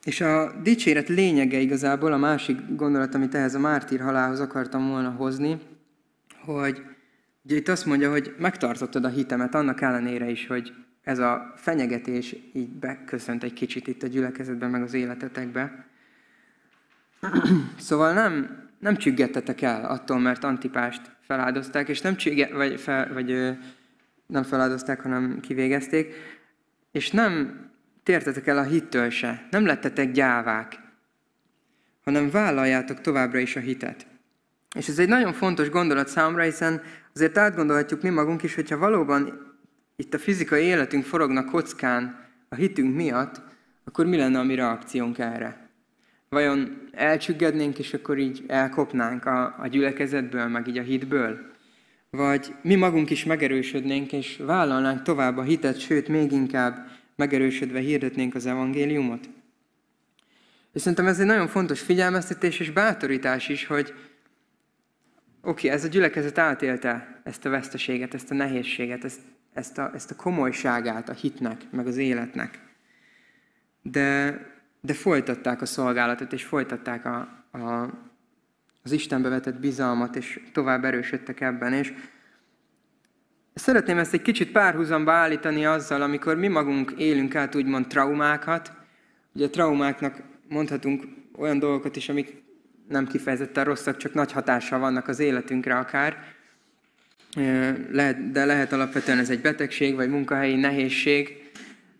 És 0.08 0.22
a 0.22 0.52
dicséret 0.62 1.08
lényege 1.08 1.60
igazából, 1.60 2.14
a 2.14 2.18
másik 2.18 2.76
gondolat, 2.76 3.16
amit 3.16 3.36
ehhez 3.36 3.56
a 3.56 3.60
mártír 3.60 4.00
halálhoz 4.00 4.40
akartam 4.40 4.88
volna 4.88 5.10
hozni, 5.10 5.60
hogy 6.40 6.82
ugye 7.44 7.56
itt 7.56 7.68
azt 7.68 7.86
mondja, 7.86 8.10
hogy 8.10 8.36
megtartottad 8.38 9.06
a 9.06 9.10
hitemet 9.10 9.56
annak 9.56 9.82
ellenére 9.82 10.30
is, 10.30 10.48
hogy 10.48 10.74
ez 11.04 11.20
a 11.20 11.54
fenyegetés 11.56 12.36
így 12.54 12.70
beköszönt 12.70 13.44
egy 13.44 13.54
kicsit 13.54 13.88
itt 13.88 14.04
a 14.04 14.08
gyülekezetben, 14.08 14.70
meg 14.70 14.82
az 14.82 14.94
életetekbe. 14.94 15.86
szóval 17.78 18.14
nem, 18.14 18.64
nem 18.80 18.98
csüggettetek 18.98 19.62
el 19.62 19.86
attól, 19.86 20.20
mert 20.20 20.44
Antipást 20.44 21.02
feláldozták, 21.22 21.90
és 21.90 22.02
nem 22.02 22.16
csügge, 22.16 22.50
vagy, 22.54 22.80
fel, 22.80 23.14
vagy 23.14 23.58
nem 24.26 24.44
feláldozták, 24.44 25.02
hanem 25.02 25.40
kivégezték, 25.40 26.14
és 26.92 27.12
nem 27.12 27.66
tértetek 28.08 28.48
el 28.48 28.58
a 28.58 28.64
hittől 28.64 29.10
se, 29.10 29.48
nem 29.52 29.66
lettetek 29.66 30.12
gyávák, 30.12 30.80
hanem 32.04 32.30
vállaljátok 32.30 33.02
továbbra 33.02 33.40
is 33.40 33.56
a 33.56 33.60
hitet. 33.60 34.08
És 34.76 34.88
ez 34.88 35.00
egy 35.00 35.08
nagyon 35.08 35.34
fontos 35.34 35.70
gondolat 35.70 36.08
számra, 36.08 36.44
hiszen 36.44 36.82
azért 37.14 37.38
átgondolhatjuk 37.38 38.02
mi 38.02 38.10
magunk 38.10 38.44
is, 38.44 38.56
hogyha 38.56 38.78
valóban 38.78 39.40
itt 39.96 40.14
a 40.14 40.20
fizikai 40.20 40.64
életünk 40.64 41.04
forogna 41.06 41.46
kockán 41.46 42.26
a 42.50 42.56
hitünk 42.56 42.96
miatt, 42.96 43.42
akkor 43.84 44.06
mi 44.06 44.18
lenne 44.18 44.40
a 44.40 44.44
mi 44.44 44.56
reakciónk 44.56 45.18
erre? 45.18 45.70
Vajon 46.30 46.90
elcsüggednénk, 46.92 47.80
és 47.80 47.94
akkor 47.94 48.18
így 48.18 48.44
elkopnánk 48.48 49.26
a, 49.26 49.56
a 49.60 49.68
gyülekezetből, 49.68 50.48
meg 50.48 50.68
így 50.68 50.78
a 50.78 50.84
hitből? 50.84 51.40
Vagy 52.10 52.54
mi 52.62 52.76
magunk 52.76 53.10
is 53.10 53.26
megerősödnénk, 53.26 54.12
és 54.12 54.42
vállalnánk 54.46 55.02
tovább 55.02 55.38
a 55.38 55.44
hitet, 55.44 55.80
sőt, 55.80 56.08
még 56.08 56.32
inkább 56.32 56.97
megerősödve 57.18 57.80
hirdetnénk 57.80 58.36
az 58.36 58.46
evangéliumot? 58.46 59.30
És 60.74 60.82
szerintem 60.82 61.08
ez 61.08 61.20
egy 61.20 61.26
nagyon 61.26 61.48
fontos 61.48 61.82
figyelmeztetés 61.82 62.60
és 62.60 62.72
bátorítás 62.72 63.50
is, 63.50 63.66
hogy 63.66 63.94
oké, 65.42 65.68
okay, 65.68 65.70
ez 65.70 65.84
a 65.84 65.88
gyülekezet 65.88 66.38
átélte 66.38 67.22
ezt 67.24 67.46
a 67.46 67.50
veszteséget, 67.50 68.14
ezt 68.14 68.32
a 68.32 68.34
nehézséget, 68.34 69.04
ezt, 69.04 69.20
ezt, 69.54 69.78
a, 69.78 69.92
ezt 69.94 70.12
a 70.12 70.16
komolyságát 70.16 71.10
a 71.10 71.14
hitnek, 71.14 71.62
meg 71.72 71.88
az 71.88 71.98
életnek. 71.98 72.60
De, 73.82 74.38
de 74.82 74.94
folytatták 74.94 75.62
a 75.62 75.66
szolgálatot, 75.66 76.34
és 76.34 76.44
folytatták 76.44 77.06
a, 77.06 77.18
a, 77.52 77.90
az 78.84 78.92
Istenbe 78.92 79.30
vetett 79.30 79.60
bizalmat, 79.60 80.16
és 80.16 80.40
tovább 80.52 80.86
erősödtek 80.86 81.42
ebben. 81.42 81.74
És 81.74 81.94
szeretném 83.58 83.98
ezt 83.98 84.14
egy 84.14 84.22
kicsit 84.22 84.52
párhuzamba 84.52 85.12
állítani 85.12 85.66
azzal, 85.66 86.02
amikor 86.02 86.36
mi 86.36 86.48
magunk 86.48 86.92
élünk 86.98 87.36
át 87.36 87.56
úgymond 87.56 87.88
traumákat. 87.88 88.72
Ugye 89.34 89.50
traumáknak 89.50 90.22
mondhatunk 90.50 91.04
olyan 91.38 91.60
dolgokat 91.60 91.96
is, 91.96 92.10
amik 92.10 92.44
nem 92.88 93.08
kifejezetten 93.08 93.64
rosszak, 93.64 93.98
csak 93.98 94.14
nagy 94.14 94.32
hatással 94.32 94.80
vannak 94.80 95.08
az 95.08 95.20
életünkre 95.20 95.78
akár. 95.78 96.18
Lehet, 97.92 98.32
de 98.32 98.46
lehet 98.46 98.74
alapvetően 98.74 99.18
ez 99.18 99.30
egy 99.30 99.42
betegség, 99.42 99.96
vagy 99.96 100.10
munkahelyi 100.10 100.56
nehézség, 100.56 101.52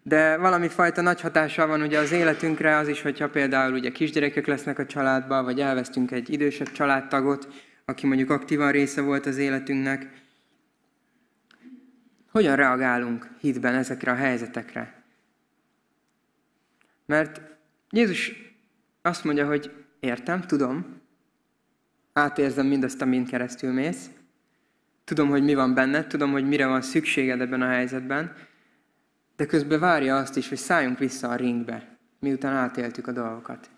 de 0.04 0.38
valami 0.38 0.68
fajta 0.68 1.02
nagy 1.02 1.22
hatással 1.22 1.68
van 1.68 1.82
ugye 1.82 2.00
az 2.00 2.12
életünkre, 2.12 2.78
az 2.78 2.88
is, 2.88 3.02
hogyha 3.02 3.30
például 3.30 3.74
ugye 3.74 3.92
kisgyerekek 3.92 4.48
lesznek 4.48 4.80
a 4.80 4.86
családban, 4.86 5.44
vagy 5.44 5.60
elvesztünk 5.60 6.12
egy 6.12 6.30
idősebb 6.30 6.72
családtagot, 6.72 7.48
aki 7.86 8.08
mondjuk 8.08 8.30
aktívan 8.30 8.72
része 8.72 9.02
volt 9.02 9.26
az 9.26 9.38
életünknek. 9.38 10.08
Hogyan 12.38 12.56
reagálunk 12.56 13.30
hitben 13.40 13.76
ezekre 13.76 14.12
a 14.12 14.16
helyzetekre? 14.16 15.04
Mert 17.06 17.42
Jézus 17.90 18.32
azt 19.02 19.24
mondja, 19.24 19.48
hogy 19.48 19.86
értem, 20.00 20.42
tudom, 20.42 21.02
átérzem 22.14 22.66
mindazt, 22.68 23.02
amin 23.02 23.26
keresztül 23.26 23.74
mész, 23.74 24.10
tudom, 25.04 25.30
hogy 25.30 25.44
mi 25.44 25.54
van 25.54 25.74
benned, 25.74 26.08
tudom, 26.08 26.32
hogy 26.32 26.48
mire 26.48 26.68
van 26.68 26.82
szükséged 26.82 27.42
ebben 27.42 27.62
a 27.62 27.68
helyzetben, 27.68 28.34
de 29.36 29.46
közben 29.46 29.80
várja 29.80 30.18
azt 30.18 30.38
is, 30.38 30.50
hogy 30.50 30.58
szálljunk 30.58 31.00
vissza 31.00 31.30
a 31.30 31.36
ringbe, 31.36 31.98
miután 32.20 32.54
átéltük 32.54 33.08
a 33.08 33.12
dolgokat. 33.12 33.70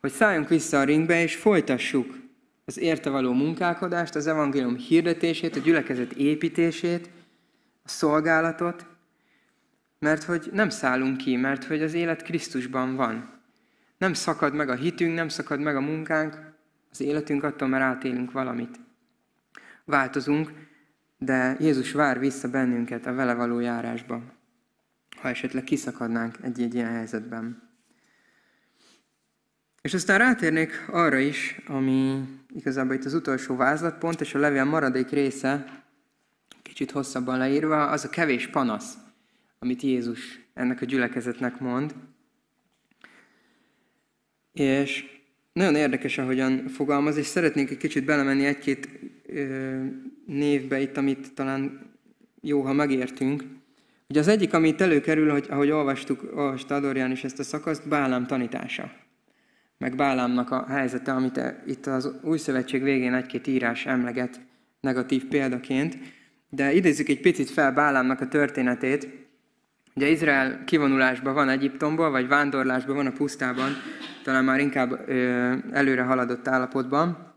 Hogy 0.00 0.12
szálljunk 0.12 0.48
vissza 0.48 0.80
a 0.80 0.84
ringbe, 0.84 1.22
és 1.22 1.36
folytassuk 1.36 2.18
az 2.64 2.78
érte 2.78 3.10
való 3.10 3.32
munkálkodást, 3.32 4.14
az 4.14 4.26
evangélium 4.26 4.76
hirdetését, 4.76 5.56
a 5.56 5.60
gyülekezet 5.60 6.12
építését, 6.12 7.16
a 7.88 7.90
szolgálatot, 7.90 8.86
mert 9.98 10.22
hogy 10.22 10.48
nem 10.52 10.68
szállunk 10.68 11.16
ki, 11.16 11.36
mert 11.36 11.64
hogy 11.64 11.82
az 11.82 11.94
élet 11.94 12.22
Krisztusban 12.22 12.96
van. 12.96 13.40
Nem 13.98 14.12
szakad 14.12 14.54
meg 14.54 14.68
a 14.68 14.74
hitünk, 14.74 15.14
nem 15.14 15.28
szakad 15.28 15.60
meg 15.60 15.76
a 15.76 15.80
munkánk, 15.80 16.38
az 16.90 17.00
életünk 17.00 17.42
attól, 17.42 17.68
mert 17.68 17.82
átélünk 17.82 18.32
valamit. 18.32 18.80
Változunk, 19.84 20.50
de 21.18 21.56
Jézus 21.60 21.92
vár 21.92 22.18
vissza 22.18 22.48
bennünket 22.48 23.06
a 23.06 23.14
vele 23.14 23.34
való 23.34 23.58
járásba, 23.58 24.22
ha 25.20 25.28
esetleg 25.28 25.64
kiszakadnánk 25.64 26.36
egy-egy 26.42 26.74
ilyen 26.74 26.92
helyzetben. 26.92 27.68
És 29.82 29.94
aztán 29.94 30.18
rátérnék 30.18 30.88
arra 30.90 31.18
is, 31.18 31.60
ami 31.66 32.24
igazából 32.48 32.94
itt 32.94 33.04
az 33.04 33.14
utolsó 33.14 33.56
vázlatpont, 33.56 34.20
és 34.20 34.34
a 34.34 34.38
levél 34.38 34.64
maradék 34.64 35.08
része, 35.08 35.78
kicsit 36.78 36.94
hosszabban 36.94 37.38
leírva, 37.38 37.86
az 37.86 38.04
a 38.04 38.08
kevés 38.08 38.46
panasz, 38.46 38.94
amit 39.58 39.82
Jézus 39.82 40.40
ennek 40.54 40.80
a 40.80 40.84
gyülekezetnek 40.84 41.60
mond. 41.60 41.94
És 44.52 45.04
nagyon 45.52 45.74
érdekes, 45.74 46.18
ahogyan 46.18 46.68
fogalmaz, 46.68 47.16
és 47.16 47.26
szeretnék 47.26 47.70
egy 47.70 47.76
kicsit 47.76 48.04
belemenni 48.04 48.44
egy-két 48.44 48.88
névbe 50.26 50.80
itt, 50.80 50.96
amit 50.96 51.34
talán 51.34 51.90
jó, 52.40 52.60
ha 52.60 52.72
megértünk. 52.72 53.44
Ugye 54.08 54.20
az 54.20 54.28
egyik, 54.28 54.54
amit 54.54 54.80
előkerül, 54.80 55.30
hogy 55.30 55.46
ahogy 55.50 55.70
olvastuk, 55.70 56.32
olvasta 56.34 56.74
Adorján 56.74 57.10
is 57.10 57.24
ezt 57.24 57.38
a 57.38 57.42
szakaszt, 57.42 57.88
Bálám 57.88 58.26
tanítása. 58.26 58.92
Meg 59.78 59.96
Bálámnak 59.96 60.50
a 60.50 60.66
helyzete, 60.66 61.12
amit 61.12 61.40
itt 61.66 61.86
az 61.86 62.12
új 62.22 62.38
szövetség 62.38 62.82
végén 62.82 63.14
egy-két 63.14 63.46
írás 63.46 63.86
emleget 63.86 64.40
negatív 64.80 65.24
példaként. 65.24 66.16
De 66.50 66.72
idézzük 66.72 67.08
egy 67.08 67.20
picit 67.20 67.50
fel 67.50 67.72
Bálámnak 67.72 68.20
a 68.20 68.28
történetét. 68.28 69.08
Ugye 69.94 70.08
Izrael 70.08 70.64
kivonulásban 70.64 71.34
van 71.34 71.48
Egyiptomból, 71.48 72.10
vagy 72.10 72.28
vándorlásban 72.28 72.96
van 72.96 73.06
a 73.06 73.12
pusztában, 73.12 73.70
talán 74.24 74.44
már 74.44 74.60
inkább 74.60 75.08
ö, 75.08 75.54
előre 75.72 76.02
haladott 76.02 76.48
állapotban. 76.48 77.34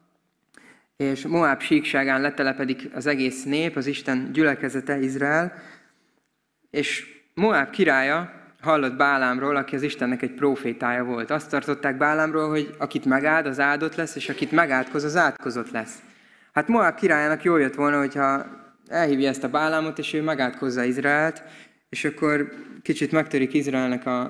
És 0.97 1.27
Moab 1.27 1.61
síkságán 1.61 2.21
letelepedik 2.21 2.89
az 2.93 3.05
egész 3.05 3.43
nép, 3.43 3.75
az 3.75 3.85
Isten 3.85 4.29
gyülekezete, 4.33 4.99
Izrael. 4.99 5.53
És 6.69 7.05
Moab 7.33 7.69
királya 7.69 8.31
hallott 8.61 8.95
Bálámról, 8.95 9.55
aki 9.55 9.75
az 9.75 9.81
Istennek 9.81 10.21
egy 10.21 10.33
profétája 10.33 11.03
volt. 11.03 11.31
Azt 11.31 11.49
tartották 11.49 11.97
Bálámról, 11.97 12.49
hogy 12.49 12.75
akit 12.77 13.05
megáld, 13.05 13.45
az 13.45 13.59
áldott 13.59 13.95
lesz, 13.95 14.15
és 14.15 14.29
akit 14.29 14.51
megátkoz, 14.51 15.03
az 15.03 15.15
átkozott 15.15 15.71
lesz. 15.71 16.01
Hát 16.53 16.67
Moab 16.67 16.95
királyának 16.95 17.43
jól 17.43 17.59
jött 17.59 17.75
volna, 17.75 17.97
hogyha 17.97 18.45
elhívja 18.91 19.29
ezt 19.29 19.43
a 19.43 19.49
Bálámot, 19.49 19.99
és 19.99 20.13
ő 20.13 20.21
megátkozza 20.21 20.83
Izraelt, 20.83 21.43
és 21.89 22.05
akkor 22.05 22.53
kicsit 22.81 23.11
megtörik 23.11 23.53
Izraelnek 23.53 24.05
a, 24.05 24.21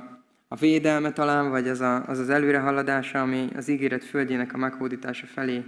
a 0.47 0.56
védelme 0.56 1.12
talán, 1.12 1.50
vagy 1.50 1.67
az, 1.67 1.82
a, 1.82 2.06
az 2.08 2.19
az 2.19 2.30
előrehaladása, 2.30 3.21
ami 3.21 3.47
az 3.56 3.67
ígéret 3.67 4.04
földjének 4.04 4.54
a 4.54 4.58
meghódítása 4.58 5.26
felé 5.26 5.63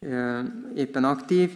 e, 0.00 0.42
éppen 0.76 1.04
aktív. 1.04 1.50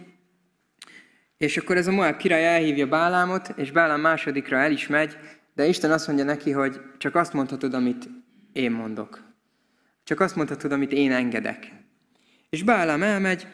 És 1.37 1.57
akkor 1.57 1.77
ez 1.77 1.87
a 1.87 1.91
Moab 1.91 2.17
király 2.17 2.45
elhívja 2.45 2.87
Bálámot, 2.87 3.53
és 3.55 3.71
Bálám 3.71 4.01
másodikra 4.01 4.57
el 4.57 4.71
is 4.71 4.87
megy, 4.87 5.17
de 5.55 5.65
Isten 5.65 5.91
azt 5.91 6.07
mondja 6.07 6.25
neki, 6.25 6.51
hogy 6.51 6.81
csak 6.97 7.15
azt 7.15 7.33
mondhatod, 7.33 7.73
amit 7.73 8.09
én 8.53 8.71
mondok. 8.71 9.25
csak 10.03 10.19
azt 10.19 10.35
mondhatod, 10.35 10.71
amit 10.71 10.91
én 10.91 11.11
engedek. 11.11 11.71
És 12.49 12.63
Bálám 12.63 13.03
elmegy, 13.03 13.47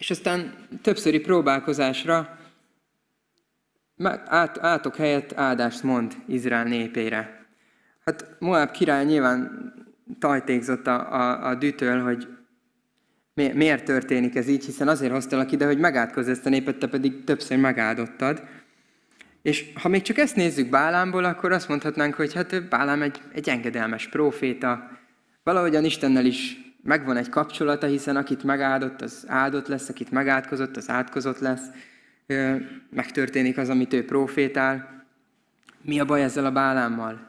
és 0.00 0.10
aztán 0.10 0.54
többszöri 0.82 1.20
próbálkozásra 1.20 2.38
át, 4.24 4.58
átok 4.58 4.96
helyett 4.96 5.32
áldást 5.32 5.82
mond 5.82 6.14
Izrael 6.26 6.64
népére. 6.64 7.46
Hát 8.04 8.36
Moab 8.38 8.70
király 8.70 9.04
nyilván 9.04 9.72
tajtékzott 10.18 10.86
a, 10.86 11.12
a, 11.14 11.48
a 11.48 11.54
dütől, 11.54 12.02
hogy 12.02 12.28
mi, 13.34 13.52
miért 13.54 13.84
történik 13.84 14.34
ez 14.34 14.48
így, 14.48 14.64
hiszen 14.64 14.88
azért 14.88 15.12
hoztalak 15.12 15.52
ide, 15.52 15.66
hogy 15.66 15.78
megátkozz 15.78 16.28
ezt 16.28 16.46
a 16.46 16.48
népet, 16.48 16.78
te 16.78 16.86
pedig 16.86 17.24
többször 17.24 17.58
megáldottad. 17.58 18.42
És 19.42 19.72
ha 19.74 19.88
még 19.88 20.02
csak 20.02 20.18
ezt 20.18 20.36
nézzük 20.36 20.70
Bálámból, 20.70 21.24
akkor 21.24 21.52
azt 21.52 21.68
mondhatnánk, 21.68 22.14
hogy 22.14 22.34
hát 22.34 22.68
Bálám 22.68 23.02
egy, 23.02 23.20
egy 23.32 23.48
engedelmes 23.48 24.08
próféta, 24.08 24.90
valahogyan 25.42 25.84
Istennel 25.84 26.24
is 26.24 26.69
megvan 26.82 27.16
egy 27.16 27.28
kapcsolata, 27.28 27.86
hiszen 27.86 28.16
akit 28.16 28.42
megáldott, 28.42 29.00
az 29.00 29.24
áldott 29.28 29.66
lesz, 29.66 29.88
akit 29.88 30.10
megátkozott, 30.10 30.76
az 30.76 30.90
átkozott 30.90 31.38
lesz. 31.38 31.66
Megtörténik 32.90 33.58
az, 33.58 33.68
amit 33.68 33.92
ő 33.92 34.04
profétál. 34.04 35.04
Mi 35.82 36.00
a 36.00 36.04
baj 36.04 36.22
ezzel 36.22 36.46
a 36.46 36.52
Bálámmal? 36.52 37.28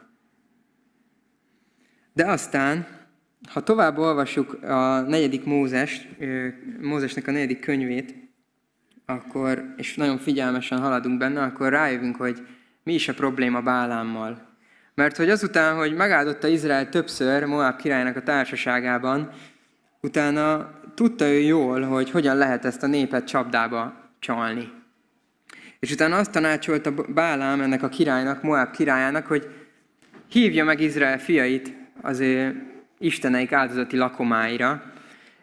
De 2.12 2.26
aztán, 2.26 2.86
ha 3.48 3.62
tovább 3.62 3.98
olvassuk 3.98 4.62
a 4.62 5.00
negyedik 5.00 5.44
Mózes, 5.44 6.08
Mózesnek 6.80 7.26
a 7.26 7.30
negyedik 7.30 7.60
könyvét, 7.60 8.14
akkor, 9.06 9.74
és 9.76 9.94
nagyon 9.94 10.18
figyelmesen 10.18 10.78
haladunk 10.78 11.18
benne, 11.18 11.42
akkor 11.42 11.70
rájövünk, 11.70 12.16
hogy 12.16 12.46
mi 12.82 12.94
is 12.94 13.08
a 13.08 13.14
probléma 13.14 13.62
Bálámmal. 13.62 14.51
Mert 14.94 15.16
hogy 15.16 15.30
azután, 15.30 15.76
hogy 15.76 15.94
megáldotta 15.94 16.46
Izrael 16.46 16.88
többször 16.88 17.44
Moab 17.44 17.76
királynak 17.76 18.16
a 18.16 18.22
társaságában, 18.22 19.30
utána 20.00 20.70
tudta 20.94 21.24
ő 21.24 21.38
jól, 21.38 21.82
hogy 21.82 22.10
hogyan 22.10 22.36
lehet 22.36 22.64
ezt 22.64 22.82
a 22.82 22.86
népet 22.86 23.26
csapdába 23.26 23.94
csalni. 24.18 24.72
És 25.78 25.92
utána 25.92 26.16
azt 26.16 26.30
tanácsolta 26.30 26.94
Bálám 27.08 27.60
ennek 27.60 27.82
a 27.82 27.88
királynak, 27.88 28.42
Moab 28.42 28.70
királyának, 28.70 29.26
hogy 29.26 29.48
hívja 30.28 30.64
meg 30.64 30.80
Izrael 30.80 31.18
fiait 31.18 31.74
az 32.02 32.20
ő 32.20 32.66
isteneik 32.98 33.52
áldozati 33.52 33.96
lakomáira, 33.96 34.82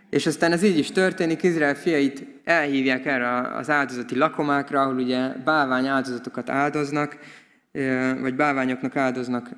és 0.09 0.25
aztán 0.25 0.51
ez 0.51 0.63
így 0.63 0.77
is 0.77 0.91
történik, 0.91 1.43
Izrael 1.43 1.75
fiait 1.75 2.25
elhívják 2.43 3.05
erre 3.05 3.39
az 3.39 3.69
áldozati 3.69 4.15
lakomákra, 4.15 4.81
ahol 4.81 4.95
ugye 4.95 5.27
bálvány 5.27 5.87
áldozatokat 5.87 6.49
áldoznak, 6.49 7.17
vagy 8.21 8.35
bálványoknak 8.35 8.95
áldoznak 8.95 9.49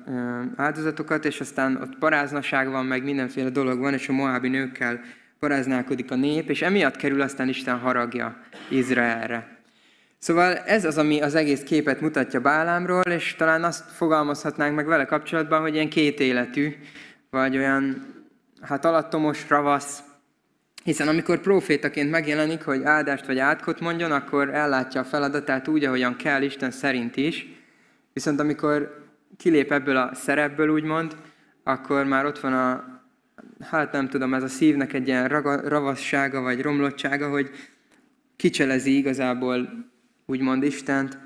áldozatokat, 0.56 1.24
és 1.24 1.40
aztán 1.40 1.76
ott 1.76 1.98
paráznaság 1.98 2.70
van, 2.70 2.86
meg 2.86 3.04
mindenféle 3.04 3.48
dolog 3.48 3.78
van, 3.78 3.92
és 3.92 4.08
a 4.08 4.12
moábi 4.12 4.48
nőkkel 4.48 5.00
paráználkodik 5.38 6.10
a 6.10 6.14
nép, 6.14 6.50
és 6.50 6.62
emiatt 6.62 6.96
kerül 6.96 7.20
aztán 7.20 7.48
Isten 7.48 7.78
haragja 7.78 8.40
Izraelre. 8.68 9.60
Szóval 10.18 10.56
ez 10.56 10.84
az, 10.84 10.98
ami 10.98 11.20
az 11.20 11.34
egész 11.34 11.62
képet 11.62 12.00
mutatja 12.00 12.40
Bálámról, 12.40 13.02
és 13.02 13.34
talán 13.34 13.64
azt 13.64 13.90
fogalmazhatnánk 13.90 14.74
meg 14.74 14.86
vele 14.86 15.04
kapcsolatban, 15.04 15.60
hogy 15.60 15.74
ilyen 15.74 15.88
két 15.88 16.20
életű, 16.20 16.74
vagy 17.30 17.56
olyan 17.56 18.06
hát 18.60 18.84
alattomos, 18.84 19.48
ravasz, 19.48 20.02
hiszen 20.84 21.08
amikor 21.08 21.40
profétaként 21.40 22.10
megjelenik, 22.10 22.62
hogy 22.62 22.82
áldást 22.84 23.26
vagy 23.26 23.38
átkot 23.38 23.80
mondjon, 23.80 24.12
akkor 24.12 24.54
ellátja 24.54 25.00
a 25.00 25.04
feladatát 25.04 25.68
úgy, 25.68 25.84
ahogyan 25.84 26.16
kell 26.16 26.42
Isten 26.42 26.70
szerint 26.70 27.16
is. 27.16 27.61
Viszont 28.12 28.40
amikor 28.40 29.06
kilép 29.36 29.72
ebből 29.72 29.96
a 29.96 30.14
szerepből, 30.14 30.68
úgymond, 30.68 31.16
akkor 31.62 32.04
már 32.04 32.26
ott 32.26 32.38
van 32.38 32.52
a, 32.52 33.00
hát 33.60 33.92
nem 33.92 34.08
tudom, 34.08 34.34
ez 34.34 34.42
a 34.42 34.48
szívnek 34.48 34.92
egy 34.92 35.06
ilyen 35.06 35.28
raga, 35.28 35.68
ravassága 35.68 36.40
vagy 36.40 36.62
romlottsága, 36.62 37.28
hogy 37.28 37.50
kicselezi 38.36 38.96
igazából 38.96 39.90
úgymond 40.26 40.62
Istent, 40.62 41.18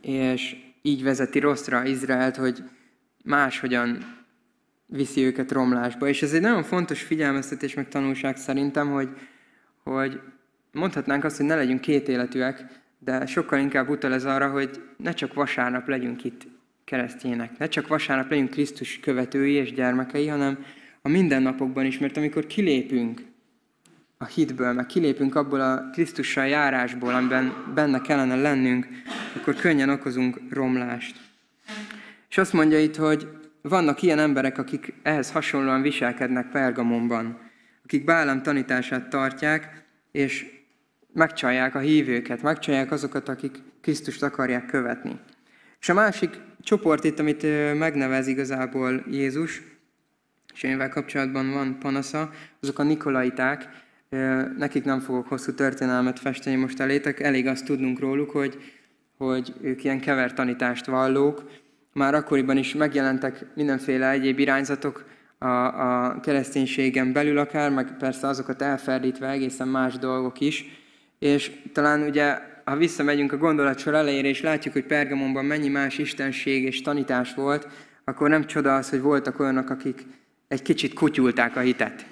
és 0.00 0.56
így 0.82 1.02
vezeti 1.02 1.38
rosszra 1.38 1.84
Izraelt, 1.84 2.36
hogy 2.36 2.62
máshogyan 3.24 3.98
viszi 4.86 5.24
őket 5.24 5.52
romlásba. 5.52 6.08
És 6.08 6.22
ez 6.22 6.32
egy 6.32 6.40
nagyon 6.40 6.62
fontos 6.62 7.02
figyelmeztetés, 7.02 7.74
meg 7.74 7.88
tanulság 7.88 8.36
szerintem, 8.36 8.90
hogy, 8.90 9.08
hogy 9.82 10.20
mondhatnánk 10.72 11.24
azt, 11.24 11.36
hogy 11.36 11.46
ne 11.46 11.54
legyünk 11.54 11.80
kétéletűek, 11.80 12.82
de 13.04 13.26
sokkal 13.26 13.58
inkább 13.58 13.88
utal 13.88 14.12
ez 14.12 14.24
arra, 14.24 14.50
hogy 14.50 14.82
ne 14.96 15.12
csak 15.12 15.34
vasárnap 15.34 15.88
legyünk 15.88 16.24
itt 16.24 16.42
keresztjének, 16.84 17.58
ne 17.58 17.68
csak 17.68 17.86
vasárnap 17.86 18.30
legyünk 18.30 18.50
Krisztus 18.50 19.00
követői 19.00 19.52
és 19.52 19.72
gyermekei, 19.72 20.26
hanem 20.26 20.64
a 21.02 21.08
mindennapokban 21.08 21.84
is, 21.84 21.98
mert 21.98 22.16
amikor 22.16 22.46
kilépünk 22.46 23.20
a 24.18 24.24
hitből, 24.24 24.72
meg 24.72 24.86
kilépünk 24.86 25.34
abból 25.34 25.60
a 25.60 25.90
Krisztussal 25.92 26.46
járásból, 26.46 27.14
amiben 27.14 27.72
benne 27.74 28.00
kellene 28.00 28.36
lennünk, 28.36 28.86
akkor 29.36 29.54
könnyen 29.54 29.88
okozunk 29.88 30.40
romlást. 30.50 31.16
És 32.28 32.38
azt 32.38 32.52
mondja 32.52 32.78
itt, 32.78 32.96
hogy 32.96 33.28
vannak 33.62 34.02
ilyen 34.02 34.18
emberek, 34.18 34.58
akik 34.58 34.94
ehhez 35.02 35.30
hasonlóan 35.30 35.82
viselkednek 35.82 36.50
Pergamonban, 36.50 37.38
akik 37.84 38.04
Bálám 38.04 38.42
tanítását 38.42 39.08
tartják, 39.08 39.84
és 40.12 40.46
megcsalják 41.14 41.74
a 41.74 41.78
hívőket, 41.78 42.42
megcsalják 42.42 42.90
azokat, 42.90 43.28
akik 43.28 43.62
Krisztust 43.80 44.22
akarják 44.22 44.66
követni. 44.66 45.18
És 45.80 45.88
a 45.88 45.94
másik 45.94 46.30
csoport 46.62 47.04
itt, 47.04 47.18
amit 47.18 47.42
megnevez 47.78 48.26
igazából 48.26 49.04
Jézus, 49.10 49.62
és 50.54 50.64
amivel 50.64 50.88
kapcsolatban 50.88 51.52
van 51.52 51.78
panasza, 51.78 52.30
azok 52.60 52.78
a 52.78 52.82
nikolaiták. 52.82 53.68
Nekik 54.58 54.84
nem 54.84 55.00
fogok 55.00 55.28
hosszú 55.28 55.52
történelmet 55.52 56.18
festeni 56.18 56.56
most 56.56 56.80
elétek, 56.80 57.20
elég 57.20 57.46
azt 57.46 57.64
tudnunk 57.64 57.98
róluk, 57.98 58.30
hogy, 58.30 58.58
hogy 59.16 59.54
ők 59.60 59.84
ilyen 59.84 60.00
kever 60.00 60.32
tanítást 60.32 60.86
vallók, 60.86 61.50
már 61.92 62.14
akkoriban 62.14 62.56
is 62.56 62.74
megjelentek 62.74 63.46
mindenféle 63.54 64.10
egyéb 64.10 64.38
irányzatok 64.38 65.04
a, 65.38 65.46
a 65.46 66.20
kereszténységen 66.20 67.12
belül 67.12 67.38
akár, 67.38 67.70
meg 67.70 67.96
persze 67.96 68.26
azokat 68.26 68.62
elferdítve 68.62 69.28
egészen 69.28 69.68
más 69.68 69.98
dolgok 69.98 70.40
is. 70.40 70.83
És 71.18 71.50
talán 71.72 72.02
ugye, 72.02 72.38
ha 72.64 72.76
visszamegyünk 72.76 73.32
a 73.32 73.36
gondolatsor 73.36 73.94
elejére, 73.94 74.28
és 74.28 74.40
látjuk, 74.40 74.74
hogy 74.74 74.84
Pergamonban 74.84 75.44
mennyi 75.44 75.68
más 75.68 75.98
istenség 75.98 76.64
és 76.64 76.82
tanítás 76.82 77.34
volt, 77.34 77.68
akkor 78.04 78.28
nem 78.28 78.46
csoda 78.46 78.76
az, 78.76 78.90
hogy 78.90 79.00
voltak 79.00 79.40
olyanok, 79.40 79.70
akik 79.70 80.06
egy 80.48 80.62
kicsit 80.62 80.94
kutyulták 80.94 81.56
a 81.56 81.60
hitet. 81.60 82.06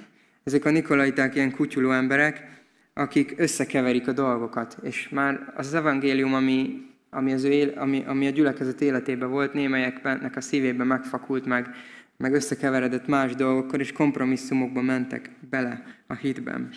Ezek 0.44 0.64
a 0.64 0.70
nikolaiták 0.70 1.34
ilyen 1.34 1.52
kutyuló 1.52 1.90
emberek, 1.90 2.60
akik 2.94 3.34
összekeverik 3.36 4.08
a 4.08 4.12
dolgokat. 4.12 4.76
És 4.82 5.08
már 5.08 5.52
az 5.56 5.74
evangélium, 5.74 6.34
ami 6.34 6.90
ami, 7.14 7.32
az 7.32 7.44
ő, 7.44 7.72
ami, 7.76 8.04
ami 8.06 8.26
a 8.26 8.30
gyülekezet 8.30 8.80
életében 8.80 9.30
volt, 9.30 9.52
némelyeknek 9.52 10.36
a 10.36 10.40
szívében 10.40 10.86
megfakult 10.86 11.46
meg, 11.46 11.70
meg 12.16 12.34
összekeveredett 12.34 13.06
más 13.06 13.34
dolgokkal, 13.34 13.80
és 13.80 13.92
kompromisszumokba 13.92 14.82
mentek 14.82 15.30
bele 15.50 15.82
a 16.06 16.14
hitben. 16.14 16.70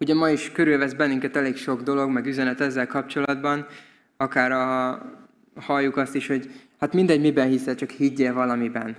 Ugye 0.00 0.14
ma 0.14 0.30
is 0.30 0.52
körülvesz 0.52 0.92
bennünket 0.92 1.36
elég 1.36 1.56
sok 1.56 1.82
dolog, 1.82 2.10
meg 2.10 2.26
üzenet 2.26 2.60
ezzel 2.60 2.86
kapcsolatban, 2.86 3.66
akár 4.16 4.52
a, 4.52 5.02
halljuk 5.54 5.96
azt 5.96 6.14
is, 6.14 6.26
hogy 6.26 6.50
hát 6.78 6.92
mindegy, 6.92 7.20
miben 7.20 7.48
hiszel, 7.48 7.74
csak 7.74 7.90
higgyél 7.90 8.32
valamiben. 8.32 8.96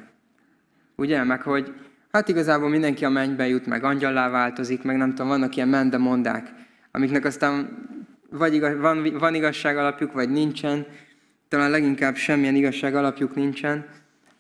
Ugye? 0.96 1.24
Meg 1.24 1.42
hogy 1.42 1.74
hát 2.12 2.28
igazából 2.28 2.70
mindenki 2.70 3.06
a 3.06 3.10
mennybe 3.10 3.48
jut, 3.48 3.66
meg 3.66 3.84
angyallá 3.84 4.30
változik, 4.30 4.84
meg 4.84 4.98
nem 4.98 5.10
tudom, 5.10 5.28
vannak 5.28 5.56
ilyen 5.56 5.68
mendemondák, 5.68 6.54
amiknek 6.92 7.26
aztán 7.26 7.88
vagy 8.30 8.54
igaz, 8.54 8.78
van, 8.78 9.18
van 9.20 9.36
igazság 9.36 9.78
alapjuk, 9.78 10.12
vagy 10.12 10.30
nincsen. 10.30 10.86
Talán 11.48 11.72
leginkább 11.72 12.16
semmilyen 12.16 12.56
igazság 12.56 12.96
alapjuk 12.96 13.36
nincsen. 13.36 13.86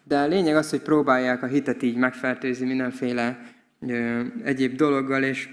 De 0.03 0.17
a 0.17 0.27
lényeg 0.27 0.55
az, 0.55 0.69
hogy 0.69 0.81
próbálják 0.81 1.43
a 1.43 1.47
hitet 1.47 1.83
így 1.83 1.95
megfertőzni 1.95 2.67
mindenféle 2.67 3.39
ö, 3.87 4.21
egyéb 4.43 4.75
dologgal, 4.75 5.23
és, 5.23 5.49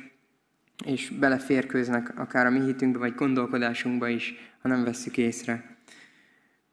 és 0.85 1.09
beleférkőznek 1.09 2.19
akár 2.19 2.47
a 2.47 2.51
mi 2.51 2.64
hitünkbe, 2.64 2.99
vagy 2.99 3.14
gondolkodásunkba 3.14 4.09
is, 4.09 4.35
ha 4.61 4.69
nem 4.69 4.85
vesszük 4.85 5.17
észre. 5.17 5.77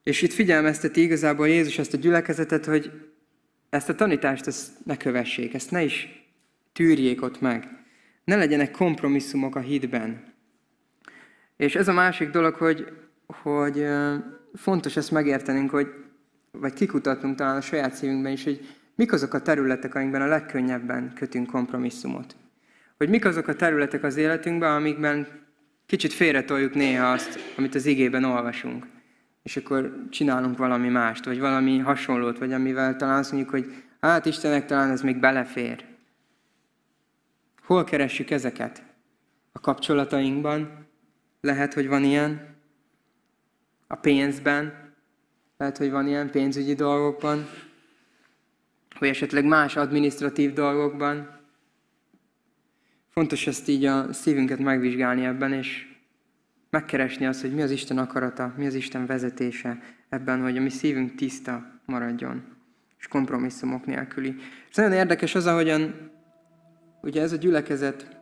És 0.04 0.22
itt 0.22 0.34
figyelmezteti 0.34 1.02
igazából 1.02 1.48
Jézus 1.48 1.78
ezt 1.78 1.94
a 1.94 1.98
gyülekezetet, 1.98 2.65
hogy 2.65 2.91
ezt 3.70 3.89
a 3.89 3.96
tanítást 3.96 4.48
ezt 4.48 4.86
ne 4.86 4.98
kövessék, 4.98 5.54
ezt 5.54 5.72
ne 5.72 5.84
is 5.84 6.26
tűrjék 6.74 7.22
ott 7.22 7.41
meg. 7.41 7.68
Ne 8.24 8.36
legyenek 8.36 8.72
kompromisszumok 8.72 9.56
a 9.56 9.60
hitben. 9.60 10.34
És 11.58 11.76
ez 11.76 11.88
a 11.88 11.94
másik 11.94 12.30
dolog, 12.30 12.56
hogy, 12.56 12.88
hogy 13.28 13.86
fontos 14.54 14.96
ezt 14.96 15.12
megértenünk, 15.12 15.70
hogy, 15.70 15.88
vagy 16.52 16.74
kikutatnunk 16.74 17.36
talán 17.36 17.56
a 17.56 17.62
saját 17.62 17.96
szívünkben 17.96 18.32
is, 18.32 18.44
hogy 18.44 18.68
mik 18.96 19.13
azok 19.13 19.34
a 19.34 19.41
területek, 19.41 19.96
amikben 19.96 20.22
a 20.22 20.28
legkönnyebben 20.28 21.13
kötünk 21.15 21.48
kompromisszumot. 21.48 22.36
Hogy 22.97 23.10
mik 23.10 23.25
azok 23.25 23.47
a 23.47 23.55
területek 23.55 24.03
az 24.03 24.17
életünkben, 24.17 24.71
amikben 24.71 25.27
kicsit 25.86 26.13
félretoljuk 26.13 26.73
néha 26.73 27.12
azt, 27.12 27.39
amit 27.58 27.75
az 27.75 27.86
igében 27.86 28.23
olvasunk. 28.23 28.86
És 29.43 29.58
akkor 29.58 30.08
csinálunk 30.10 30.58
valami 30.58 30.89
mást, 30.89 31.25
vagy 31.25 31.39
valami 31.39 31.77
hasonlót, 31.77 32.38
vagy 32.38 32.53
amivel 32.53 32.95
talán 32.95 33.17
azt 33.17 33.31
mondjuk, 33.31 33.51
hogy 33.51 33.73
Hát 34.05 34.25
Istenek 34.25 34.65
talán 34.65 34.91
ez 34.91 35.01
még 35.01 35.19
belefér. 35.19 35.86
Hol 37.63 37.84
keressük 37.84 38.29
ezeket? 38.29 38.84
A 39.51 39.60
kapcsolatainkban? 39.60 40.88
Lehet, 41.41 41.73
hogy 41.73 41.88
van 41.88 42.03
ilyen. 42.03 42.55
A 43.88 43.95
pénzben? 43.95 44.93
Lehet, 45.58 45.77
hogy 45.77 45.91
van 45.91 46.08
ilyen 46.08 46.31
pénzügyi 46.31 46.73
dolgokban. 46.73 47.49
Vagy 48.99 49.10
esetleg 49.10 49.45
más 49.45 49.75
administratív 49.75 50.53
dolgokban. 50.53 51.35
Fontos 53.19 53.47
ezt 53.47 53.67
így 53.67 53.86
a 53.86 54.13
szívünket 54.13 54.60
megvizsgálni 54.60 55.25
ebben, 55.25 55.54
és 55.54 55.88
megkeresni 56.69 57.25
azt, 57.25 57.41
hogy 57.41 57.54
mi 57.54 57.62
az 57.62 57.71
Isten 57.71 57.97
akarata, 57.97 58.54
mi 58.58 58.65
az 58.65 58.73
Isten 58.73 59.06
vezetése 59.06 59.80
ebben, 60.10 60.41
hogy 60.41 60.58
a 60.58 60.62
mi 60.62 60.69
szívünk 60.69 61.15
tiszta 61.15 61.65
maradjon, 61.86 62.43
és 62.99 63.08
kompromisszumok 63.08 63.86
nélküli. 63.86 64.36
És 64.69 64.75
nagyon 64.75 64.91
érdekes 64.91 65.36
az, 65.36 65.45
ahogyan 65.45 66.12
ugye 67.01 67.21
ez 67.21 67.32
a 67.32 67.36
gyülekezet 67.36 68.17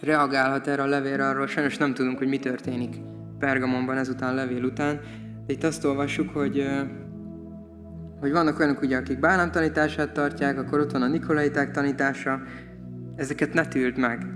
reagálhat 0.00 0.66
erre 0.66 0.82
a 0.82 0.86
levélre, 0.86 1.28
arról 1.28 1.46
sajnos 1.46 1.76
nem 1.76 1.94
tudunk, 1.94 2.18
hogy 2.18 2.28
mi 2.28 2.38
történik 2.38 2.96
Pergamonban 3.38 3.96
ezután 3.96 4.34
levél 4.34 4.64
után. 4.64 5.00
De 5.46 5.52
itt 5.52 5.64
azt 5.64 5.84
olvassuk, 5.84 6.30
hogy, 6.30 6.66
hogy 8.20 8.30
vannak 8.32 8.58
olyanok, 8.58 8.82
ugye, 8.82 8.96
akik 8.96 9.18
Bálám 9.18 9.50
tanítását 9.50 10.12
tartják, 10.12 10.58
akkor 10.58 10.80
ott 10.80 10.92
van 10.92 11.02
a 11.02 11.08
Nikolaiták 11.08 11.70
tanítása, 11.70 12.42
ezeket 13.16 13.54
ne 13.54 13.66
tűrd 13.66 13.98
meg, 13.98 14.26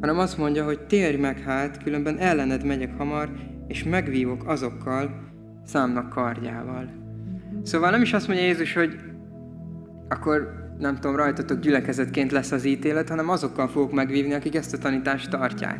hanem 0.00 0.18
azt 0.18 0.38
mondja, 0.38 0.64
hogy 0.64 0.80
térj 0.80 1.16
meg 1.16 1.40
hát, 1.40 1.82
különben 1.82 2.18
ellened 2.18 2.64
megyek 2.64 2.96
hamar, 2.96 3.30
és 3.68 3.84
megvívok 3.84 4.48
azokkal 4.48 5.30
számnak 5.64 6.08
kardjával. 6.08 6.90
Szóval 7.62 7.90
nem 7.90 8.02
is 8.02 8.12
azt 8.12 8.28
mondja 8.28 8.46
Jézus, 8.46 8.74
hogy 8.74 8.96
akkor 10.08 10.60
nem 10.78 10.94
tudom, 10.94 11.16
rajtatok 11.16 11.60
gyülekezetként 11.60 12.32
lesz 12.32 12.52
az 12.52 12.64
ítélet, 12.64 13.08
hanem 13.08 13.28
azokkal 13.28 13.68
fogok 13.68 13.92
megvívni, 13.92 14.32
akik 14.34 14.54
ezt 14.54 14.74
a 14.74 14.78
tanítást 14.78 15.30
tartják. 15.30 15.78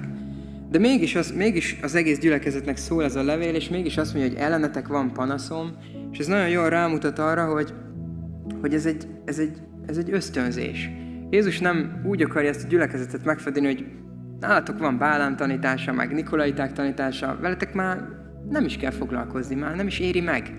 De 0.70 0.79
mégis 0.79 1.14
az, 1.14 1.33
mégis 1.37 1.79
az 1.83 1.94
egész 1.94 2.18
gyülekezetnek 2.18 2.76
szól 2.76 3.05
ez 3.05 3.16
a 3.16 3.22
levél, 3.22 3.55
és 3.55 3.68
mégis 3.68 3.96
azt 3.96 4.14
mondja, 4.14 4.33
hogy 4.33 4.40
ellenetek 4.40 4.88
van 4.88 5.12
panaszom, 5.12 5.76
és 6.12 6.18
ez 6.18 6.26
nagyon 6.26 6.48
jól 6.48 6.68
rámutat 6.68 7.18
arra, 7.18 7.44
hogy, 7.44 7.74
hogy 8.61 8.74
ez, 8.74 8.87
egy, 8.87 9.07
ez, 9.24 9.38
egy, 9.38 9.57
ez 9.87 9.96
egy 9.96 10.11
ösztönzés. 10.11 10.90
Jézus 11.31 11.59
nem 11.59 12.01
úgy 12.05 12.23
akarja 12.23 12.49
ezt 12.49 12.64
a 12.64 12.69
gyülekezetet 12.69 13.25
megfedni, 13.25 13.66
hogy 13.66 13.87
nálatok 14.40 14.79
van 14.79 14.99
Bálám 14.99 15.37
tanítása, 15.37 15.93
meg 15.93 16.12
Nikolaiták 16.12 16.73
tanítása, 16.73 17.38
veletek 17.40 17.75
már 17.75 18.09
nem 18.49 18.64
is 18.64 18.77
kell 18.77 18.90
foglalkozni, 18.90 19.55
már 19.55 19.77
nem 19.77 19.87
is 19.87 19.99
éri 19.99 20.21
meg. 20.21 20.55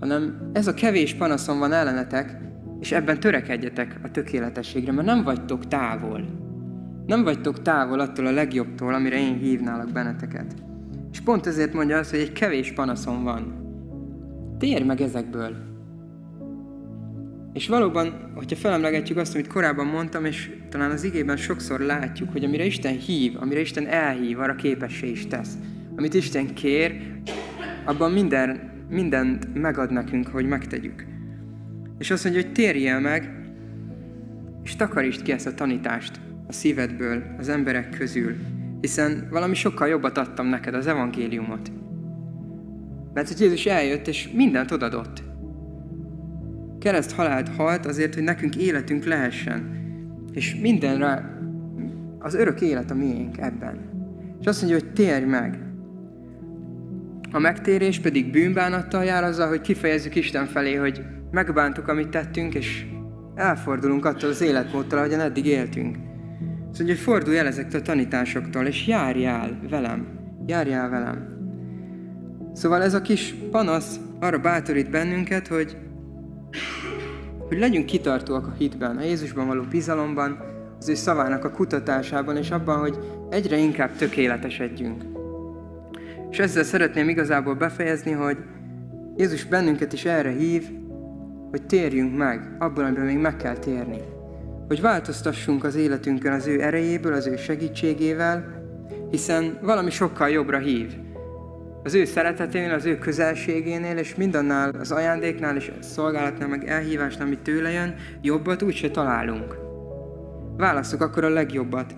Hanem 0.00 0.50
ez 0.52 0.66
a 0.66 0.74
kevés 0.74 1.14
panaszom 1.14 1.58
van 1.58 1.72
ellenetek, 1.72 2.36
és 2.80 2.92
ebben 2.92 3.20
törekedjetek 3.20 3.98
a 4.02 4.10
tökéletességre, 4.10 4.92
mert 4.92 5.06
nem 5.06 5.22
vagytok 5.22 5.68
távol. 5.68 6.24
Nem 7.06 7.22
vagytok 7.22 7.62
távol 7.62 8.00
attól 8.00 8.26
a 8.26 8.32
legjobbtól, 8.32 8.94
amire 8.94 9.18
én 9.18 9.38
hívnálak 9.38 9.92
benneteket. 9.92 10.54
És 11.12 11.20
pont 11.20 11.46
ezért 11.46 11.72
mondja 11.72 11.98
azt, 11.98 12.10
hogy 12.10 12.18
egy 12.18 12.32
kevés 12.32 12.72
panaszom 12.72 13.22
van. 13.22 13.64
Térj 14.58 14.84
meg 14.84 15.00
ezekből. 15.00 15.75
És 17.56 17.68
valóban, 17.68 18.30
hogyha 18.34 18.56
felemlegetjük 18.56 19.18
azt, 19.18 19.34
amit 19.34 19.46
korábban 19.46 19.86
mondtam, 19.86 20.24
és 20.24 20.50
talán 20.70 20.90
az 20.90 21.04
igében 21.04 21.36
sokszor 21.36 21.80
látjuk, 21.80 22.32
hogy 22.32 22.44
amire 22.44 22.64
Isten 22.64 22.98
hív, 22.98 23.36
amire 23.40 23.60
Isten 23.60 23.86
elhív, 23.86 24.40
arra 24.40 24.54
képessé 24.54 25.10
is 25.10 25.26
tesz. 25.26 25.52
Amit 25.96 26.14
Isten 26.14 26.54
kér, 26.54 26.96
abban 27.84 28.12
minden, 28.12 28.70
mindent 28.90 29.54
megad 29.54 29.92
nekünk, 29.92 30.26
hogy 30.26 30.46
megtegyük. 30.46 31.06
És 31.98 32.10
azt 32.10 32.24
mondja, 32.24 32.42
hogy 32.42 32.52
térjél 32.52 33.00
meg, 33.00 33.50
és 34.64 34.76
takarítsd 34.76 35.22
ki 35.22 35.32
ezt 35.32 35.46
a 35.46 35.54
tanítást 35.54 36.20
a 36.46 36.52
szívedből, 36.52 37.22
az 37.38 37.48
emberek 37.48 37.90
közül, 37.90 38.34
hiszen 38.80 39.28
valami 39.30 39.54
sokkal 39.54 39.88
jobbat 39.88 40.18
adtam 40.18 40.46
neked, 40.46 40.74
az 40.74 40.86
evangéliumot. 40.86 41.72
Mert 43.12 43.28
hogy 43.28 43.40
Jézus 43.40 43.66
eljött, 43.66 44.06
és 44.06 44.28
mindent 44.32 44.70
odadott. 44.70 45.22
Kereszt 46.86 47.12
halált 47.12 47.48
halt 47.48 47.86
azért, 47.86 48.14
hogy 48.14 48.22
nekünk 48.22 48.56
életünk 48.56 49.04
lehessen. 49.04 49.70
És 50.32 50.56
mindenre 50.60 51.38
az 52.18 52.34
örök 52.34 52.60
élet 52.60 52.90
a 52.90 52.94
miénk 52.94 53.38
ebben. 53.38 53.78
És 54.40 54.46
azt 54.46 54.62
mondja, 54.62 54.78
hogy 54.80 54.92
térj 54.92 55.24
meg. 55.24 55.58
A 57.32 57.38
megtérés 57.38 58.00
pedig 58.00 58.30
bűnbánattal 58.30 59.04
jár 59.04 59.24
azzal, 59.24 59.48
hogy 59.48 59.60
kifejezzük 59.60 60.14
Isten 60.14 60.46
felé, 60.46 60.74
hogy 60.74 61.04
megbántuk, 61.30 61.88
amit 61.88 62.08
tettünk, 62.08 62.54
és 62.54 62.86
elfordulunk 63.34 64.04
attól 64.04 64.30
az 64.30 64.40
életmódtól, 64.40 64.98
ahogyan 64.98 65.20
eddig 65.20 65.46
éltünk. 65.46 65.96
Szóval, 66.72 66.92
hogy 66.92 67.02
fordulj 67.02 67.38
el 67.38 67.46
ezektől 67.46 67.80
a 67.80 67.84
tanításoktól, 67.84 68.66
és 68.66 68.86
járjál 68.86 69.60
velem. 69.70 70.06
Járjál 70.46 70.88
velem. 70.88 71.26
Szóval 72.52 72.82
ez 72.82 72.94
a 72.94 73.02
kis 73.02 73.34
panasz 73.50 74.00
arra 74.20 74.38
bátorít 74.38 74.90
bennünket, 74.90 75.46
hogy, 75.46 75.76
hogy 77.48 77.58
legyünk 77.58 77.86
kitartóak 77.86 78.46
a 78.46 78.54
hitben, 78.58 78.96
a 78.96 79.02
Jézusban 79.02 79.46
való 79.46 79.62
bizalomban, 79.62 80.38
az 80.78 80.88
ő 80.88 80.94
szavának 80.94 81.44
a 81.44 81.50
kutatásában, 81.50 82.36
és 82.36 82.50
abban, 82.50 82.78
hogy 82.78 82.98
egyre 83.30 83.56
inkább 83.56 83.96
tökéletesedjünk. 83.96 85.02
És 86.30 86.38
ezzel 86.38 86.64
szeretném 86.64 87.08
igazából 87.08 87.54
befejezni, 87.54 88.10
hogy 88.10 88.36
Jézus 89.16 89.44
bennünket 89.44 89.92
is 89.92 90.04
erre 90.04 90.30
hív, 90.30 90.62
hogy 91.50 91.66
térjünk 91.66 92.16
meg 92.16 92.56
abban, 92.58 92.84
amiben 92.84 93.04
még 93.04 93.18
meg 93.18 93.36
kell 93.36 93.56
térni. 93.56 94.00
Hogy 94.66 94.80
változtassunk 94.80 95.64
az 95.64 95.74
életünkön 95.74 96.32
az 96.32 96.46
ő 96.46 96.62
erejéből, 96.62 97.12
az 97.12 97.26
ő 97.26 97.36
segítségével, 97.36 98.64
hiszen 99.10 99.58
valami 99.62 99.90
sokkal 99.90 100.28
jobbra 100.28 100.58
hív. 100.58 101.05
Az 101.86 101.94
ő 101.94 102.04
szereteténél, 102.04 102.72
az 102.72 102.84
ő 102.84 102.98
közelségénél, 102.98 103.96
és 103.96 104.14
mindannál 104.14 104.70
az 104.70 104.90
ajándéknál 104.90 105.56
és 105.56 105.72
szolgálatnál, 105.80 106.48
meg 106.48 106.68
elhívásnál, 106.68 107.26
ami 107.26 107.38
tőle 107.38 107.70
jön, 107.70 107.94
jobbat 108.22 108.62
úgyse 108.62 108.90
találunk. 108.90 109.56
Válaszok 110.56 111.00
akkor 111.00 111.24
a 111.24 111.28
legjobbat. 111.28 111.94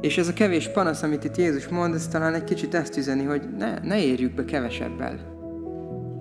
És 0.00 0.18
ez 0.18 0.28
a 0.28 0.32
kevés 0.32 0.68
panasz, 0.68 1.02
amit 1.02 1.24
itt 1.24 1.36
Jézus 1.36 1.68
mond, 1.68 1.94
ez 1.94 2.08
talán 2.08 2.34
egy 2.34 2.44
kicsit 2.44 2.74
ezt 2.74 2.96
üzeni, 2.96 3.24
hogy 3.24 3.42
ne, 3.58 3.78
ne 3.78 4.04
érjük 4.04 4.34
be 4.34 4.44
kevesebbel. 4.44 5.18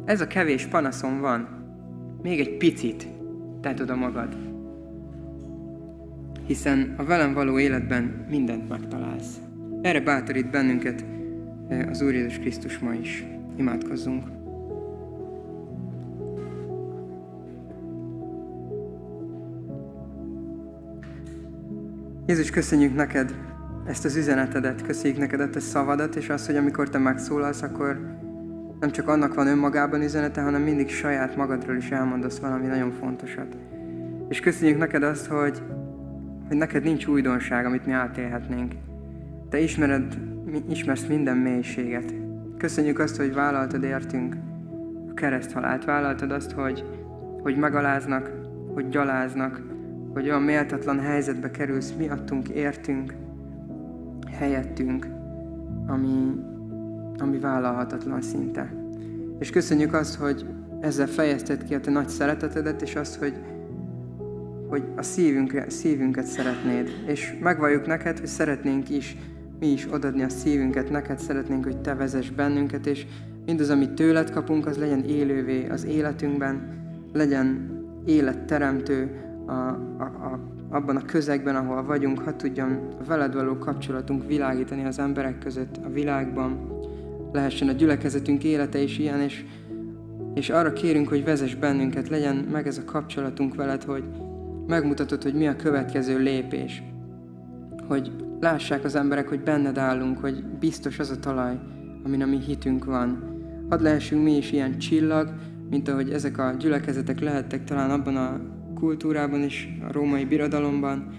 Ez 0.05 0.21
a 0.21 0.27
kevés 0.27 0.65
panaszom 0.65 1.19
van, 1.19 1.47
még 2.21 2.39
egy 2.39 2.57
picit 2.57 3.07
tedd 3.61 3.81
oda 3.81 3.95
magad. 3.95 4.37
Hiszen 6.47 6.93
a 6.97 7.03
velem 7.03 7.33
való 7.33 7.59
életben 7.59 8.25
mindent 8.29 8.69
megtalálsz. 8.69 9.35
Erre 9.81 10.01
bátorít 10.01 10.49
bennünket 10.49 11.14
az 11.89 12.01
Úr 12.01 12.13
Jézus 12.13 12.39
Krisztus 12.39 12.79
ma 12.79 12.93
is. 12.93 13.25
Imádkozzunk! 13.55 14.23
Jézus, 22.27 22.49
köszönjük 22.49 22.95
neked 22.95 23.35
ezt 23.87 24.05
az 24.05 24.15
üzenetedet, 24.15 24.81
köszönjük 24.81 25.19
neked 25.19 25.39
ezt 25.39 25.55
a 25.55 25.59
szavadat, 25.59 26.15
és 26.15 26.29
azt, 26.29 26.45
hogy 26.45 26.55
amikor 26.55 26.89
te 26.89 26.97
megszólalsz, 26.97 27.61
akkor 27.61 28.17
nem 28.79 28.91
csak 28.91 29.07
annak 29.07 29.33
van 29.33 29.47
önmagában 29.47 30.01
üzenete, 30.01 30.41
hanem 30.41 30.61
mindig 30.61 30.89
saját 30.89 31.35
magadról 31.35 31.75
is 31.75 31.89
elmondasz 31.89 32.37
valami 32.37 32.67
nagyon 32.67 32.91
fontosat. 32.91 33.57
És 34.29 34.39
köszönjük 34.39 34.77
neked 34.77 35.03
azt, 35.03 35.27
hogy, 35.27 35.61
hogy 36.47 36.57
neked 36.57 36.83
nincs 36.83 37.05
újdonság, 37.05 37.65
amit 37.65 37.85
mi 37.85 37.91
átélhetnénk. 37.91 38.73
Te 39.49 39.59
ismered, 39.59 40.34
ismersz 40.69 41.05
minden 41.05 41.37
mélységet. 41.37 42.13
Köszönjük 42.57 42.99
azt, 42.99 43.17
hogy 43.17 43.33
vállaltad 43.33 43.83
értünk 43.83 44.35
a 45.09 45.13
kereszthalált. 45.13 45.85
Vállaltad 45.85 46.31
azt, 46.31 46.51
hogy, 46.51 46.83
hogy 47.41 47.57
megaláznak, 47.57 48.31
hogy 48.73 48.89
gyaláznak, 48.89 49.61
hogy 50.13 50.29
olyan 50.29 50.41
méltatlan 50.41 50.99
helyzetbe 50.99 51.51
kerülsz 51.51 51.93
miattunk, 51.97 52.49
értünk, 52.49 53.13
helyettünk, 54.31 55.07
ami, 55.87 56.33
ami 57.17 57.39
vállalhatatlan 57.39 58.21
szinte. 58.21 58.73
És 59.39 59.49
köszönjük 59.49 59.93
azt, 59.93 60.15
hogy 60.15 60.45
ezzel 60.81 61.07
fejezted 61.07 61.63
ki 61.63 61.75
a 61.75 61.79
te 61.79 61.91
nagy 61.91 62.09
szeretetedet, 62.09 62.81
és 62.81 62.95
azt, 62.95 63.15
hogy, 63.15 63.33
hogy 64.69 64.83
a 64.95 65.01
szívünkre, 65.01 65.69
szívünket 65.69 66.25
szeretnéd. 66.25 66.89
És 67.07 67.37
megvalljuk 67.41 67.85
neked, 67.85 68.19
hogy 68.19 68.27
szeretnénk 68.27 68.89
is, 68.89 69.17
mi 69.59 69.67
is 69.67 69.87
odadni 69.91 70.23
a 70.23 70.29
szívünket 70.29 70.89
neked, 70.89 71.19
szeretnénk, 71.19 71.63
hogy 71.63 71.77
te 71.77 71.93
vezess 71.93 72.29
bennünket, 72.29 72.85
és 72.85 73.05
mindaz, 73.45 73.69
amit 73.69 73.93
tőled 73.93 74.29
kapunk, 74.29 74.65
az 74.65 74.77
legyen 74.77 75.03
élővé 75.03 75.67
az 75.67 75.85
életünkben, 75.85 76.83
legyen 77.13 77.73
életteremtő 78.05 79.09
a, 79.45 79.51
a, 79.51 80.03
a, 80.03 80.39
abban 80.69 80.95
a 80.95 81.05
közegben, 81.05 81.55
ahol 81.55 81.83
vagyunk, 81.83 82.19
ha 82.19 82.35
tudjam 82.35 82.79
veled 83.07 83.33
való 83.33 83.57
kapcsolatunk 83.57 84.27
világítani 84.27 84.85
az 84.85 84.99
emberek 84.99 85.39
között, 85.39 85.77
a 85.83 85.89
világban, 85.89 86.73
lehessen 87.31 87.67
a 87.67 87.71
gyülekezetünk 87.71 88.43
élete 88.43 88.79
is 88.79 88.97
ilyen, 88.97 89.19
és, 89.19 89.45
és 90.33 90.49
arra 90.49 90.73
kérünk, 90.73 91.07
hogy 91.07 91.23
vezess 91.23 91.55
bennünket, 91.55 92.09
legyen 92.09 92.35
meg 92.35 92.67
ez 92.67 92.77
a 92.77 92.85
kapcsolatunk 92.85 93.55
veled, 93.55 93.83
hogy 93.83 94.03
megmutatod, 94.67 95.23
hogy 95.23 95.33
mi 95.33 95.47
a 95.47 95.55
következő 95.55 96.17
lépés. 96.17 96.83
Hogy 97.87 98.24
lássák 98.39 98.83
az 98.83 98.95
emberek, 98.95 99.27
hogy 99.27 99.39
benned 99.39 99.77
állunk, 99.77 100.17
hogy 100.17 100.43
biztos 100.45 100.99
az 100.99 101.09
a 101.09 101.19
talaj, 101.19 101.59
amin 102.03 102.21
a 102.21 102.25
mi 102.25 102.39
hitünk 102.39 102.85
van. 102.85 103.33
Hadd 103.69 103.81
lehessünk 103.81 104.23
mi 104.23 104.37
is 104.37 104.51
ilyen 104.51 104.77
csillag, 104.77 105.33
mint 105.69 105.87
ahogy 105.87 106.09
ezek 106.09 106.37
a 106.37 106.55
gyülekezetek 106.59 107.19
lehettek 107.19 107.63
talán 107.63 107.91
abban 107.91 108.15
a 108.15 108.41
kultúrában 108.73 109.43
is, 109.43 109.77
a 109.87 109.91
római 109.91 110.25
birodalomban. 110.25 111.15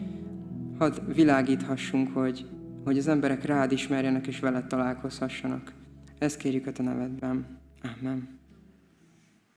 Hadd 0.79 0.93
világíthassunk, 1.15 2.15
hogy, 2.15 2.47
hogy 2.85 2.99
az 2.99 3.09
emberek 3.09 3.45
rád 3.45 3.73
ismerjenek 3.73 4.27
és 4.27 4.41
veled 4.41 4.67
találkozhassanak. 4.67 5.73
Ezt 6.19 6.37
kérjük 6.37 6.67
a 6.67 6.73
te 6.73 6.83
nevedben. 6.83 7.47
Amen. 8.01 8.36